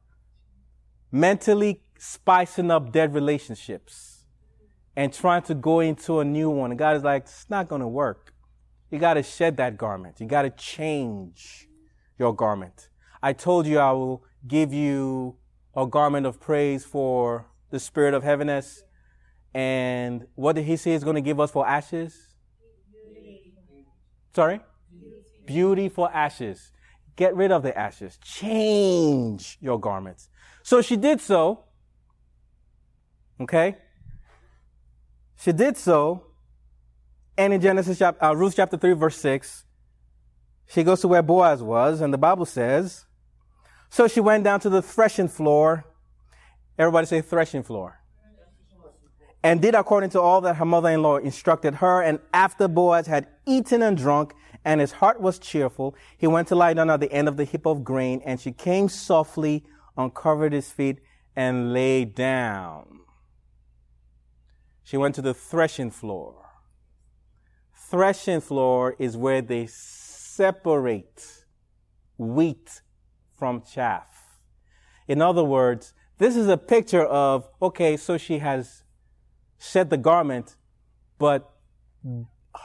mentally 1.12 1.82
spicing 1.98 2.70
up 2.70 2.92
dead 2.92 3.16
relationships 3.16 4.26
and 4.96 5.12
trying 5.12 5.42
to 5.42 5.56
go 5.56 5.80
into 5.80 6.20
a 6.20 6.26
new 6.26 6.52
one. 6.52 6.70
And 6.72 6.78
God 6.78 6.98
is 6.98 7.04
like, 7.04 7.24
it's 7.24 7.50
not 7.50 7.68
going 7.68 7.82
to 7.82 7.88
work. 7.88 8.32
You 8.92 9.00
got 9.00 9.16
to 9.16 9.24
shed 9.24 9.58
that 9.58 9.76
garment. 9.76 10.20
You 10.20 10.28
got 10.28 10.44
to 10.44 10.52
change 10.52 11.68
your 12.20 12.34
garment. 12.36 12.90
I 13.24 13.34
told 13.34 13.66
you 13.66 13.80
I 13.80 13.92
will 13.94 14.24
give 14.48 14.72
you 14.72 15.38
a 15.76 15.88
garment 15.88 16.28
of 16.28 16.40
praise 16.40 16.86
for 16.86 17.48
the 17.72 17.80
spirit 17.80 18.14
of 18.14 18.24
heaviness. 18.24 18.84
And 19.52 20.28
what 20.36 20.56
did 20.56 20.66
he 20.66 20.78
say 20.78 20.92
is 20.92 21.04
going 21.04 21.16
to 21.16 21.22
give 21.22 21.40
us 21.40 21.50
for 21.50 21.68
ashes? 21.68 22.25
Sorry? 24.36 24.60
Beauty 25.46 25.88
for 25.88 26.12
ashes. 26.12 26.72
Get 27.16 27.36
rid 27.36 27.52
of 27.52 27.64
the 27.64 27.78
ashes. 27.78 28.18
Change 28.18 29.58
your 29.62 29.80
garments. 29.80 30.30
So 30.62 30.82
she 30.82 30.98
did 30.98 31.22
so. 31.22 31.64
Okay? 33.40 33.78
She 35.38 35.54
did 35.54 35.78
so. 35.78 36.26
And 37.38 37.54
in 37.54 37.62
Genesis 37.62 37.98
chapter, 37.98 38.24
uh, 38.24 38.34
Ruth 38.34 38.56
chapter 38.56 38.78
3 38.78 38.94
verse 38.94 39.18
6, 39.18 39.64
she 40.68 40.84
goes 40.84 41.02
to 41.02 41.08
where 41.08 41.22
Boaz 41.22 41.62
was, 41.62 42.02
and 42.02 42.14
the 42.14 42.18
Bible 42.18 42.46
says, 42.46 43.06
so 43.90 44.08
she 44.08 44.20
went 44.20 44.44
down 44.44 44.60
to 44.62 44.70
the 44.70 44.82
threshing 44.82 45.28
floor. 45.28 45.86
Everybody 46.78 47.08
say 47.08 47.22
threshing 47.22 47.64
floor. 47.64 48.00
And 49.46 49.62
did 49.62 49.76
according 49.76 50.10
to 50.10 50.20
all 50.20 50.42
that 50.42 50.56
her 50.56 50.66
mother 50.66 50.90
in 50.90 51.04
law 51.04 51.18
instructed 51.18 51.76
her. 51.76 52.02
And 52.02 52.18
after 52.34 52.68
Boaz 52.68 53.06
had 53.06 53.28
eaten 53.46 53.84
and 53.84 53.96
drunk, 53.96 54.34
and 54.66 54.82
his 54.82 54.94
heart 54.94 55.22
was 55.22 55.38
cheerful, 55.38 55.96
he 56.18 56.26
went 56.26 56.48
to 56.48 56.56
lie 56.56 56.74
down 56.74 56.90
at 56.90 57.00
the 57.00 57.12
end 57.12 57.28
of 57.28 57.38
the 57.38 57.44
heap 57.44 57.68
of 57.68 57.84
grain. 57.84 58.24
And 58.26 58.42
she 58.42 58.52
came 58.52 58.90
softly, 58.90 59.64
uncovered 59.96 60.52
his 60.52 60.72
feet, 60.72 60.98
and 61.36 61.74
lay 61.74 62.06
down. 62.06 63.02
She 64.84 64.98
went 64.98 65.14
to 65.14 65.22
the 65.22 65.36
threshing 65.36 65.92
floor. 65.92 66.44
Threshing 67.72 68.42
floor 68.42 68.96
is 68.98 69.16
where 69.16 69.44
they 69.44 69.68
separate 69.68 71.46
wheat 72.18 72.82
from 73.38 73.62
chaff. 73.62 74.40
In 75.08 75.22
other 75.22 75.44
words, 75.44 75.94
this 76.18 76.36
is 76.36 76.48
a 76.48 76.58
picture 76.58 77.06
of, 77.06 77.48
okay, 77.62 77.96
so 77.96 78.18
she 78.18 78.40
has 78.40 78.82
shed 79.72 79.90
the 79.90 79.98
garment, 79.98 80.56
but 81.18 81.52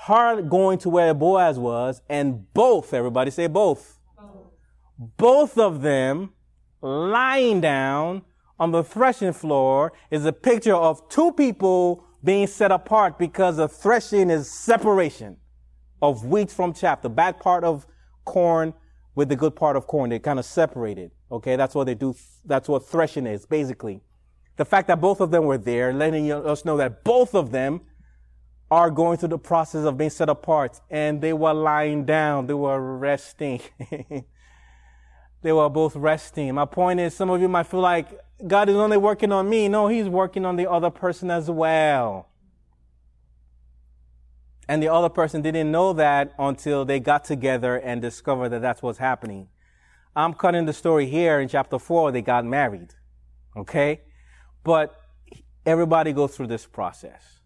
her 0.07 0.43
going 0.43 0.79
to 0.79 0.89
where 0.89 1.15
Boaz 1.15 1.59
was, 1.59 2.03
and 2.09 2.53
both, 2.55 2.95
everybody 2.95 3.31
say 3.31 3.47
both. 3.47 3.99
Both, 4.17 5.17
both 5.17 5.59
of 5.59 5.83
them 5.83 6.33
lying 6.81 7.61
down 7.61 8.23
on 8.59 8.71
the 8.73 8.85
threshing 8.85 9.33
floor 9.33 9.93
is 10.11 10.25
a 10.25 10.33
picture 10.33 10.75
of 10.75 11.09
two 11.09 11.33
people 11.33 12.05
being 12.23 12.47
set 12.47 12.71
apart 12.71 13.19
because 13.19 13.57
the 13.57 13.69
threshing 13.69 14.31
is 14.31 14.51
separation 14.51 15.39
of 16.03 16.27
wheat 16.27 16.51
from 16.51 16.73
chaff. 16.73 17.03
The 17.03 17.11
bad 17.11 17.41
part 17.41 17.65
of 17.65 17.87
corn 18.25 18.75
with 19.15 19.29
the 19.29 19.37
good 19.37 19.57
part 19.57 19.77
of 19.77 19.87
corn. 19.87 20.11
They 20.11 20.19
kind 20.19 20.39
of 20.39 20.45
separated. 20.45 21.11
Okay, 21.33 21.57
that's 21.57 21.75
what 21.75 21.85
they 21.85 21.95
do. 21.95 22.15
That's 22.45 22.69
what 22.69 22.87
threshing 22.87 23.27
is, 23.27 23.47
basically. 23.47 24.03
The 24.61 24.67
fact 24.67 24.89
that 24.89 25.01
both 25.01 25.23
of 25.23 25.31
them 25.31 25.45
were 25.45 25.57
there, 25.57 25.91
letting 25.91 26.31
us 26.31 26.67
know 26.67 26.77
that 26.77 27.03
both 27.03 27.35
of 27.35 27.51
them 27.51 27.81
are 28.71 28.91
going 28.91 29.17
through 29.17 29.31
the 29.31 29.39
process 29.39 29.87
of 29.87 29.97
being 29.97 30.11
set 30.11 30.29
apart, 30.29 30.83
and 30.91 31.19
they 31.23 31.33
were 31.33 31.55
lying 31.55 32.05
down. 32.05 32.47
They 32.47 32.53
were 32.53 32.99
resting. 32.99 33.63
they 35.43 35.53
were 35.53 35.71
both 35.71 35.97
resting. 35.97 36.55
My 36.55 36.67
point 36.67 37.01
is, 37.01 37.15
some 37.15 37.31
of 37.31 37.41
you 37.41 37.49
might 37.49 37.69
feel 37.69 37.81
like 37.81 38.09
God 38.47 38.69
is 38.69 38.77
only 38.77 38.99
working 38.99 39.33
on 39.33 39.49
me. 39.49 39.67
No, 39.67 39.89
He's 39.89 40.11
working 40.11 40.45
on 40.45 40.57
the 40.57 40.71
other 40.71 40.91
person 40.91 41.31
as 41.31 41.51
well. 41.51 42.29
And 44.69 44.83
the 44.83 44.93
other 44.93 45.09
person 45.09 45.41
didn't 45.41 45.73
know 45.73 45.95
that 45.95 46.35
until 46.39 46.85
they 46.85 47.01
got 47.01 47.25
together 47.25 47.77
and 47.77 48.03
discovered 48.03 48.51
that 48.51 48.61
that's 48.61 48.83
what's 48.83 48.99
happening. 48.99 49.49
I'm 50.15 50.35
cutting 50.35 50.67
the 50.67 50.75
story 50.75 51.07
here 51.07 51.41
in 51.41 51.49
chapter 51.49 51.79
four. 51.79 52.13
They 52.13 52.21
got 52.21 52.45
married. 52.45 52.93
Okay. 53.57 54.03
But 54.63 54.95
everybody 55.65 56.13
goes 56.13 56.37
through 56.37 56.49
this 56.49 56.67
process. 56.67 57.41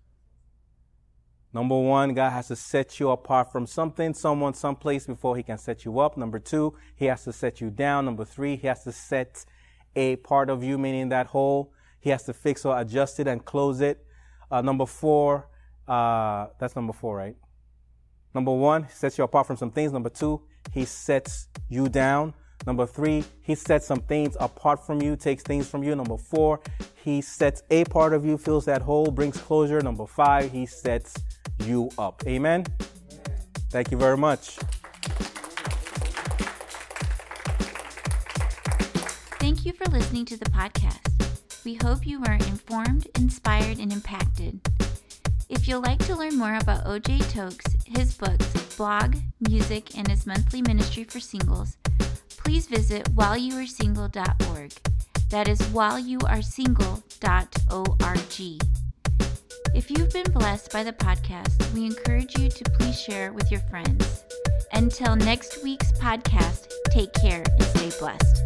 Number 1.53 1.79
one, 1.79 2.14
God 2.14 2.31
has 2.31 2.48
to 2.48 2.57
set 2.57 2.98
you 2.98 3.11
apart 3.11 3.53
from 3.53 3.66
something, 3.66 4.12
someone, 4.12 4.55
someplace 4.55 5.07
before 5.07 5.37
he 5.37 5.44
can 5.44 5.57
set 5.57 5.85
you 5.85 6.00
up. 6.00 6.16
Number 6.16 6.40
two, 6.40 6.74
he 6.96 7.05
has 7.05 7.22
to 7.24 7.33
set 7.33 7.61
you 7.61 7.70
down. 7.70 8.07
Number 8.07 8.24
three, 8.24 8.57
he 8.57 8.66
has 8.66 8.83
to 8.83 8.90
set 8.90 9.44
a 9.94 10.16
part 10.16 10.50
of 10.50 10.64
you, 10.64 10.77
meaning 10.79 11.11
that 11.11 11.29
hole. 11.29 11.72
He 12.00 12.11
has 12.11 12.24
to 12.24 12.33
fix 12.33 12.64
or 12.64 12.79
adjust 12.81 13.20
it 13.20 13.29
and 13.29 13.44
close 13.44 13.81
it. 13.81 14.05
Uh, 14.50 14.62
number 14.62 14.85
four, 14.85 15.48
uh, 15.87 16.48
that's 16.59 16.74
number 16.74 16.92
four, 16.92 17.16
right? 17.16 17.37
Number 18.35 18.53
one, 18.53 18.88
sets 18.88 19.16
you 19.16 19.22
apart 19.22 19.46
from 19.46 19.57
some 19.57 19.70
things. 19.70 19.92
Number 19.92 20.11
two, 20.11 20.42
he 20.72 20.85
sets 20.85 21.48
you 21.68 21.88
down. 21.88 22.35
Number 22.66 22.87
three, 22.87 23.24
he 23.42 23.55
sets 23.55 23.87
some 23.87 24.00
things 24.00 24.37
apart 24.40 24.85
from 24.87 25.03
you, 25.03 25.16
takes 25.16 25.42
things 25.42 25.68
from 25.68 25.83
you. 25.83 25.94
Number 25.94 26.16
four, 26.16 26.61
he 27.03 27.20
sets 27.20 27.62
a 27.70 27.85
part 27.85 28.14
of 28.14 28.24
you, 28.24 28.38
fills 28.38 28.64
that 28.64 28.83
hole, 28.83 29.11
brings 29.11 29.37
closure. 29.37 29.81
Number 29.81 30.07
five, 30.07 30.50
he 30.50 30.64
sets 30.64 31.14
you 31.64 31.90
up. 31.98 32.22
Amen. 32.27 32.64
Thank 33.70 33.90
you 33.90 33.98
very 33.98 34.16
much. 34.16 34.59
Thank 39.40 39.66
you 39.66 39.72
for 39.72 39.85
listening 39.90 40.24
to 40.27 40.38
the 40.38 40.46
podcast. 40.46 41.64
We 41.64 41.74
hope 41.74 42.07
you 42.07 42.20
were 42.20 42.33
informed, 42.33 43.09
inspired, 43.16 43.79
and 43.79 43.92
impacted. 43.92 44.61
If 45.50 45.68
you'd 45.68 45.81
like 45.81 45.98
to 46.07 46.16
learn 46.16 46.38
more 46.38 46.57
about 46.57 46.85
OJ 46.87 47.31
Tokes, 47.31 47.64
his 47.85 48.14
books, 48.14 48.46
blog, 48.77 49.16
music, 49.46 49.98
and 49.98 50.09
his 50.09 50.27
monthly 50.27 50.62
ministry 50.62 51.05
for 51.05 51.20
singles, 51.20 51.77
please 52.44 52.66
visit 52.66 53.04
whileyouaresingle.org. 53.14 54.72
That 55.30 55.48
is 55.48 55.61
whileyouaresingle.org. 55.61 58.61
If 59.74 59.90
you've 59.90 60.12
been 60.12 60.30
blessed 60.33 60.72
by 60.72 60.85
the 60.85 60.92
podcast, 60.92 61.74
we 61.74 61.87
encourage 61.87 62.38
you 62.38 62.48
to 62.48 62.64
please 62.78 63.00
share 63.00 63.33
with 63.33 63.50
your 63.50 63.62
friends. 63.62 64.22
Until 64.72 65.16
next 65.16 65.64
week's 65.64 65.90
podcast, 65.92 66.68
take 66.90 67.12
care 67.14 67.42
and 67.42 67.62
stay 67.64 67.90
blessed. 67.98 68.44